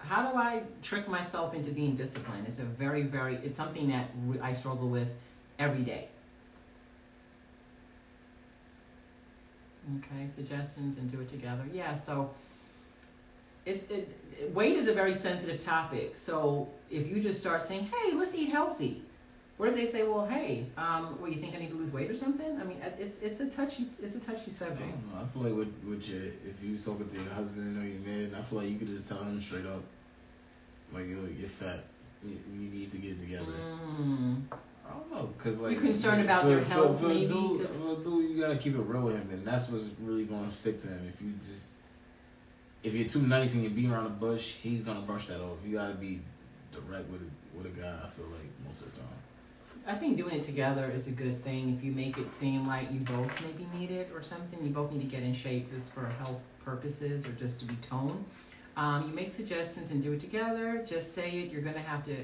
[0.00, 2.46] How do I trick myself into being disciplined?
[2.46, 4.10] It's a very, very, it's something that
[4.42, 5.08] I struggle with
[5.58, 6.08] every day.
[9.98, 11.64] Okay, suggestions and do it together.
[11.72, 12.30] Yeah, so
[13.64, 14.14] it's, it,
[14.52, 16.16] weight is a very sensitive topic.
[16.16, 19.02] So if you just start saying, hey, let's eat healthy,
[19.58, 22.08] What if they say, well, hey, um, well, you think I need to lose weight
[22.08, 22.60] or something?
[22.60, 24.78] I mean, it's it's a touchy it's a touchy subject.
[24.78, 25.20] don't.
[25.20, 28.36] I feel like with, with your if you talking to your husband or your man,
[28.38, 29.82] I feel like you could just tell him straight up,
[30.92, 31.84] like yo, you're fat.
[32.24, 33.52] You, you need to get together.
[34.00, 34.42] Mm.
[34.86, 37.28] I don't know, cause like You're concerned about for, their for, health, for maybe, A
[37.28, 40.52] dude, for dude, you gotta keep it real with him, and that's what's really gonna
[40.52, 41.12] stick to him.
[41.12, 41.74] If you just
[42.84, 45.58] if you're too nice and you beat around the bush, he's gonna brush that off.
[45.66, 46.20] You gotta be
[46.70, 47.98] direct with with a guy.
[48.04, 49.08] I feel like most of the time.
[49.88, 51.74] I think doing it together is a good thing.
[51.74, 54.92] If you make it seem like you both maybe need it or something, you both
[54.92, 58.22] need to get in shape just for health purposes or just to be toned.
[58.76, 60.84] Um, you make suggestions and do it together.
[60.86, 61.50] Just say it.
[61.50, 62.16] You're gonna have to,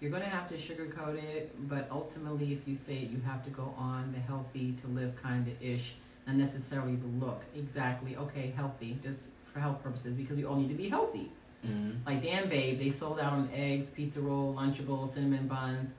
[0.00, 1.68] you're gonna have to sugarcoat it.
[1.68, 5.20] But ultimately, if you say it, you have to go on the healthy to live
[5.20, 5.96] kind of ish,
[6.28, 7.42] not necessarily the look.
[7.56, 8.16] Exactly.
[8.16, 11.32] Okay, healthy, just for health purposes because we all need to be healthy.
[11.66, 12.06] Mm-hmm.
[12.06, 15.92] Like Dan Babe, they sold out on eggs, pizza roll, Lunchables, cinnamon buns,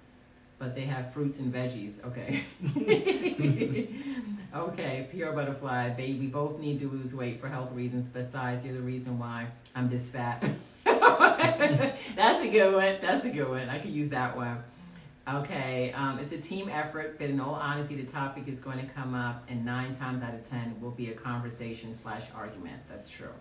[0.62, 2.06] but they have fruits and veggies.
[2.06, 2.44] Okay.
[4.56, 8.08] okay, PR Butterfly, babe, we both need to lose weight for health reasons.
[8.08, 10.48] Besides, you're the reason why I'm this fat.
[10.86, 12.98] That's a good one.
[13.02, 13.70] That's a good one.
[13.70, 14.64] I could use that one.
[15.28, 18.94] Okay, um, it's a team effort, but in all honesty, the topic is going to
[18.94, 22.78] come up, and nine times out of ten will be a conversation slash argument.
[22.88, 23.34] That's true.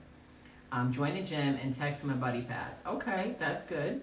[0.73, 2.83] Um, join the gym and text my buddy pass.
[2.87, 4.01] Okay, that's good.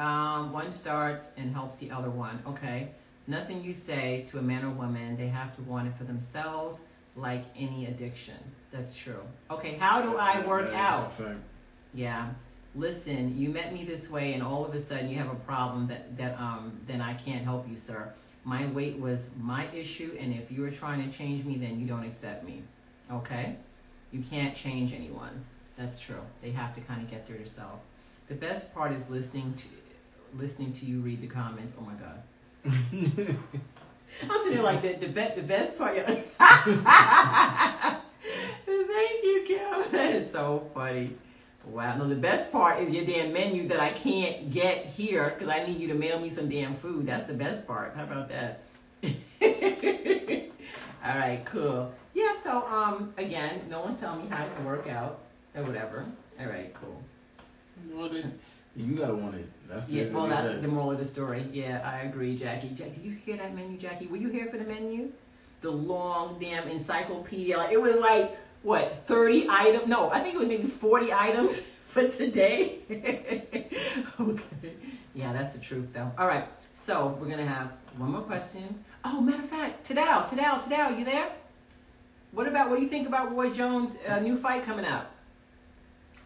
[0.00, 2.42] Um, one starts and helps the other one.
[2.46, 2.88] Okay.
[3.26, 6.80] Nothing you say to a man or woman, they have to want it for themselves,
[7.16, 8.38] like any addiction.
[8.72, 9.20] That's true.
[9.50, 11.12] Okay, how do I work out?
[11.92, 12.30] Yeah.
[12.74, 15.86] Listen, you met me this way, and all of a sudden you have a problem
[15.88, 18.12] that that um then I can't help you, sir.
[18.44, 21.86] My weight was my issue, and if you are trying to change me, then you
[21.86, 22.62] don't accept me.
[23.12, 23.56] Okay?
[24.12, 25.44] You can't change anyone.
[25.76, 26.22] That's true.
[26.40, 27.82] They have to kind of get there themselves.
[28.28, 29.64] The best part is listening to
[30.36, 31.74] listening to you read the comments.
[31.78, 32.22] Oh my god.
[34.22, 35.96] I'm sitting there like the the, be- the best part.
[38.66, 39.84] Thank you, Kim.
[39.92, 41.14] That is so funny.
[41.66, 41.96] Wow.
[41.98, 45.64] No, the best part is your damn menu that I can't get here because I
[45.66, 47.06] need you to mail me some damn food.
[47.06, 47.94] That's the best part.
[47.96, 48.62] How about that?
[51.02, 51.92] All right, cool.
[52.14, 55.20] Yeah, so um again, no one's telling me how to work out
[55.54, 56.04] or whatever.
[56.38, 57.00] All right, cool.
[57.92, 58.38] Well, then,
[58.76, 59.48] you gotta want it.
[59.70, 60.12] That's Yeah, it.
[60.12, 61.46] well, that's the moral of the story.
[61.52, 62.70] Yeah, I agree, Jackie.
[62.70, 64.06] Jackie, did you hear that menu, Jackie?
[64.08, 65.10] Were you here for the menu?
[65.60, 67.56] The long damn encyclopedia.
[67.56, 69.86] Like, it was like what thirty items?
[69.86, 72.78] No, I think it was maybe forty items for today.
[74.20, 74.72] okay.
[75.14, 76.10] Yeah, that's the truth, though.
[76.18, 76.44] All right,
[76.74, 78.84] so we're gonna have one more question.
[79.04, 81.28] Oh, matter of fact, Tadao, Tadao, Tadao, you there?
[82.32, 85.10] What about what do you think about Roy Jones' uh, new fight coming up?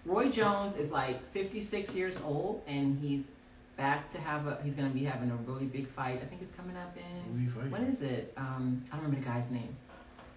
[0.05, 3.31] Roy Jones is like 56 years old, and he's
[3.77, 4.59] back to have a.
[4.63, 6.21] He's gonna be having a really big fight.
[6.23, 7.33] I think it's coming up in.
[7.71, 8.33] When is it?
[8.37, 9.75] Um, I don't remember the guy's name,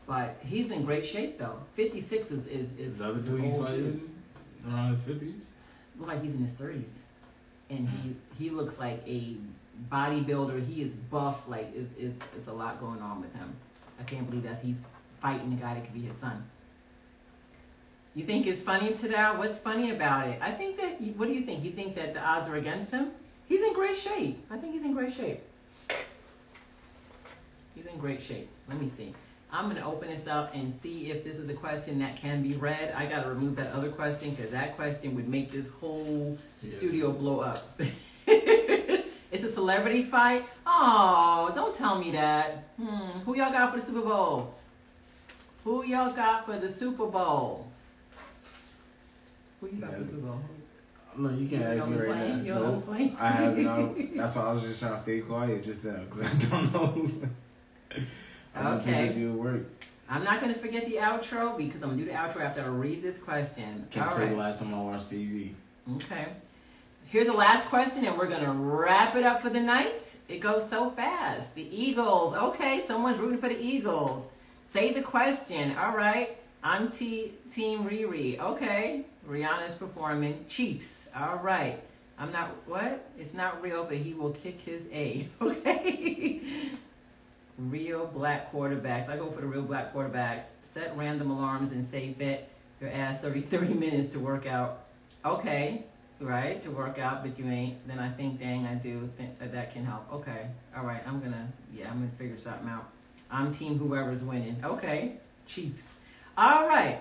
[0.05, 1.59] but he's in great shape though.
[1.75, 4.15] 56 is is is, Is the other dude an he old fighting
[4.67, 5.51] around his fifties?
[5.99, 6.99] Look like he's in his 30s,
[7.69, 9.35] and he he looks like a
[9.91, 10.65] bodybuilder.
[10.65, 11.47] He is buff.
[11.47, 13.53] Like it's it's it's a lot going on with him.
[13.99, 14.77] I can't believe that he's
[15.21, 16.45] fighting the guy that could be his son.
[18.17, 19.37] You think it's funny to that?
[19.37, 20.39] What's funny about it?
[20.41, 20.99] I think that.
[21.17, 21.63] What do you think?
[21.63, 23.11] You think that the odds are against him?
[23.47, 24.43] He's in great shape.
[24.49, 25.39] I think he's in great shape.
[27.75, 28.49] He's in great shape.
[28.67, 29.13] Let me see.
[29.53, 32.55] I'm gonna open this up and see if this is a question that can be
[32.55, 32.91] read.
[32.97, 36.71] I gotta remove that other question because that question would make this whole Yeah.
[36.73, 37.79] studio blow up.
[38.27, 40.43] it's a celebrity fight.
[40.65, 42.63] Oh, don't tell me that.
[42.81, 43.19] Hmm.
[43.25, 44.55] Who y'all got for the Super Bowl?
[45.63, 47.66] Who y'all got for the Super Bowl?
[49.61, 49.97] Who you got Yeah.
[49.97, 50.41] Super Bowl?
[51.17, 52.43] No, you can't You ask me right playing?
[52.45, 52.59] now.
[52.59, 53.15] No?
[53.19, 53.95] I have no.
[54.15, 57.07] That's why I was just trying to stay quiet just now because I don't know.
[58.55, 59.03] I'm Okay.
[59.03, 59.63] busy work.
[60.09, 63.01] I'm not gonna forget the outro because I'm gonna do the outro after I read
[63.01, 63.87] this question.
[63.89, 64.29] Can't All tell right.
[64.29, 65.53] the last time I watched TV.
[65.95, 66.27] Okay.
[67.07, 70.15] Here's the last question, and we're gonna wrap it up for the night.
[70.29, 71.55] It goes so fast.
[71.55, 72.35] The Eagles.
[72.35, 74.29] Okay, someone's rooting for the Eagles.
[74.71, 75.75] Say the question.
[75.77, 76.37] All right.
[76.63, 78.39] I'm T Team Riri.
[78.39, 79.05] Okay.
[79.27, 80.45] Rihanna's performing.
[80.47, 81.07] Chiefs.
[81.15, 81.79] All right.
[82.19, 83.09] I'm not what?
[83.19, 85.27] It's not real, but he will kick his A.
[85.41, 86.41] Okay.
[87.57, 89.09] real black quarterbacks.
[89.09, 90.47] I go for the real black quarterbacks.
[90.61, 92.49] Set random alarms and say bet
[92.79, 94.83] your ass 30, 30 minutes to work out.
[95.25, 95.83] Okay,
[96.19, 97.87] right, to work out, but you ain't.
[97.87, 100.11] Then I think, dang, I do think that that can help.
[100.13, 102.89] Okay, all right, I'm gonna, yeah, I'm gonna figure something out.
[103.29, 104.57] I'm team whoever's winning.
[104.63, 105.95] Okay, Chiefs.
[106.37, 106.99] All right.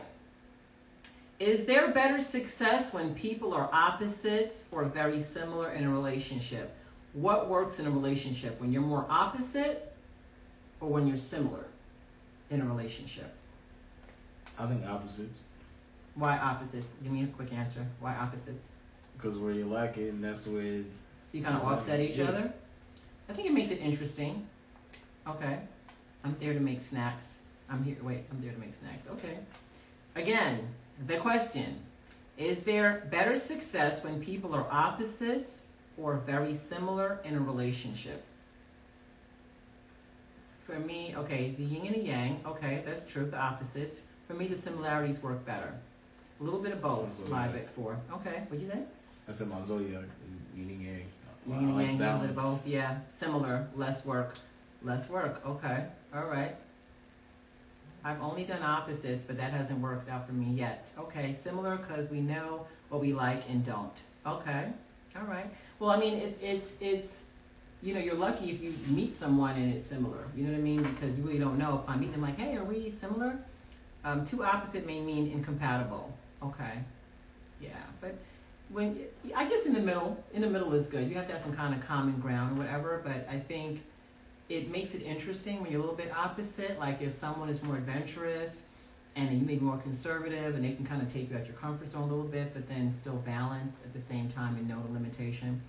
[1.38, 6.74] Is there better success when people are opposites or very similar in a relationship?
[7.16, 9.94] what works in a relationship when you're more opposite
[10.80, 11.64] or when you're similar
[12.50, 13.32] in a relationship?
[14.58, 15.42] I think opposites.
[16.14, 16.92] Why opposites?
[17.02, 17.86] Give me a quick answer.
[18.00, 18.70] Why opposites?
[19.16, 20.62] Because where you lack it, and that's where.
[20.62, 22.28] So you kind of offset each Yeah.
[22.28, 22.52] other?
[23.28, 24.46] I think it makes it interesting.
[25.26, 25.58] Okay.
[26.22, 27.40] I'm there to make snacks.
[27.70, 27.96] I'm here.
[28.02, 29.08] Wait, I'm there to make snacks.
[29.08, 29.38] Okay.
[30.14, 30.68] Again,
[31.06, 31.80] the question
[32.38, 35.66] Is there better success when people are opposites
[35.98, 38.22] or very similar in a relationship?
[40.64, 44.02] For me, okay, the yin and the yang, okay, that's true, the opposites.
[44.26, 45.72] For me, the similarities work better.
[46.40, 47.58] A little bit of both, okay.
[47.60, 47.96] at four.
[48.12, 48.82] Okay, what'd you say?
[49.28, 51.02] I said my zodiac is yin and yang.
[51.46, 54.34] Yin and yang, a little bit of both, yeah, similar, less work,
[54.82, 56.56] less work, okay, all right.
[58.06, 60.88] I've only done opposites, but that hasn't worked out for me yet.
[60.96, 63.96] Okay, similar because we know what we like and don't.
[64.24, 64.68] Okay,
[65.16, 65.46] all right.
[65.80, 67.22] Well, I mean, it's it's it's,
[67.82, 70.22] you know, you're lucky if you meet someone and it's similar.
[70.36, 70.84] You know what I mean?
[70.84, 72.22] Because you really don't know upon meeting them.
[72.22, 73.36] Like, hey, are we similar?
[74.04, 76.16] Um, two opposite may mean incompatible.
[76.44, 76.78] Okay,
[77.60, 78.14] yeah, but
[78.68, 79.00] when
[79.34, 81.08] I guess in the middle, in the middle is good.
[81.08, 83.02] You have to have some kind of common ground or whatever.
[83.04, 83.82] But I think
[84.48, 86.78] it makes it interesting when you're a little bit opposite.
[86.78, 88.66] Like if someone is more adventurous,
[89.16, 91.56] and you may be more conservative, and they can kind of take you out your
[91.56, 94.80] comfort zone a little bit, but then still balance at the same time and know
[94.86, 95.60] the limitation.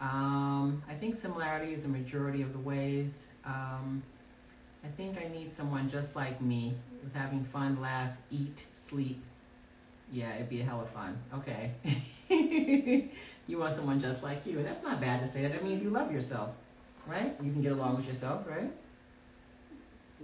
[0.00, 3.28] Um, I think similarity is a majority of the ways.
[3.44, 4.02] Um,
[4.82, 9.22] I think I need someone just like me, with having fun, laugh, eat, sleep.
[10.12, 11.18] Yeah, it'd be a hell of fun.
[11.34, 11.72] Okay.
[13.46, 14.58] you want someone just like you.
[14.58, 15.52] And that's not bad to say that.
[15.52, 16.50] That means you love yourself,
[17.06, 17.34] right?
[17.42, 18.70] You can get along with yourself, right?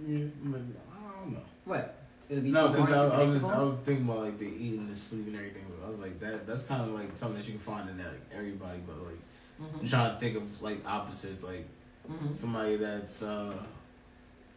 [0.05, 0.61] Yeah, but
[0.91, 1.39] I don't know.
[1.65, 1.95] What?
[2.29, 4.47] It would be No, because I, I was just, I was thinking about like the
[4.47, 5.65] eating, the sleep, and everything.
[5.69, 6.47] But I was like that.
[6.47, 8.79] That's kind of like something that you can find in like everybody.
[8.85, 9.19] But like
[9.59, 11.67] I'm Mhm, trying to think of like opposites, like
[12.09, 12.33] mhm.
[12.33, 13.53] somebody that's uh,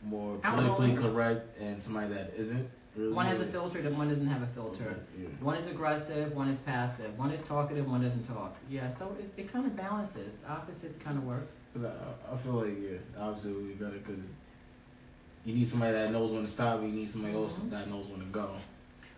[0.03, 2.69] more politically correct and somebody that isn't.
[2.97, 4.99] Really One has a filter, the one doesn't have a filter.
[5.19, 5.29] Yeah.
[5.41, 7.19] One is aggressive, one is passive.
[7.19, 8.57] One is talkative, one doesn't talk.
[8.71, 10.43] Yeah, so it, it kind of balances.
[10.49, 11.47] Opposites kind of work.
[11.77, 14.31] Cause I, I feel like yeah, obviously it would be better because
[15.45, 16.81] you need somebody that knows when to stop.
[16.81, 17.71] You need somebody else Mhm.
[17.71, 18.51] that knows when to go.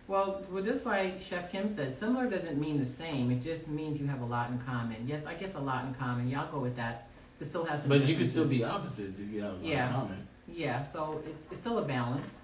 [0.09, 3.31] Well, well, just like Chef Kim said, similar doesn't mean the same.
[3.31, 5.07] It just means you have a lot in common.
[5.07, 6.27] Yes, I guess a lot in common.
[6.27, 7.07] Y'all yeah, go with that.
[7.37, 7.87] But still have some.
[7.89, 9.87] But you can still be opposites if you have a lot Yeah.
[9.87, 10.27] in common.
[10.49, 12.41] Yeah, so it's it's still a balance.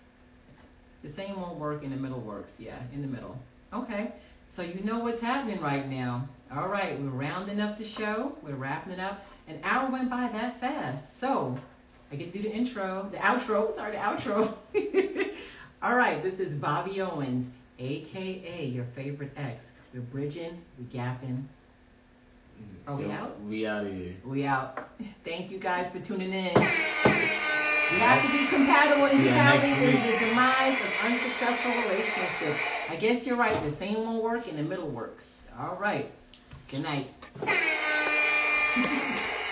[1.02, 2.62] The same won't work, in the middle works.
[2.62, 3.38] Yeah, in the middle.
[3.74, 4.14] Okay,
[4.48, 6.30] so you know what's happening right now.
[6.56, 8.38] All right, we're rounding up the show.
[8.42, 9.26] We're wrapping it up.
[9.48, 11.20] An hour went by that fast.
[11.20, 11.58] So
[12.12, 13.74] I get to do the intro, the outro.
[13.76, 14.54] Sorry, the outro.
[15.84, 17.48] All right, this is Bobby Owens,
[17.80, 19.72] aka your favorite ex.
[19.94, 21.44] We're bridging, we're gapping,
[22.88, 23.40] Are we out?
[23.44, 24.16] We out of here.
[24.26, 24.90] we out.
[25.24, 26.54] Thank you guys for tuning in.
[26.56, 29.08] We have to be compatible.
[29.10, 30.20] See ya Incompatibility next is week.
[30.20, 32.60] the demise of unsuccessful relationships.
[32.90, 33.62] I guess you're right.
[33.64, 35.48] The same won't work and the middle works.
[35.60, 36.10] All right.
[36.72, 37.08] Good night.
[38.78, 39.36] あ!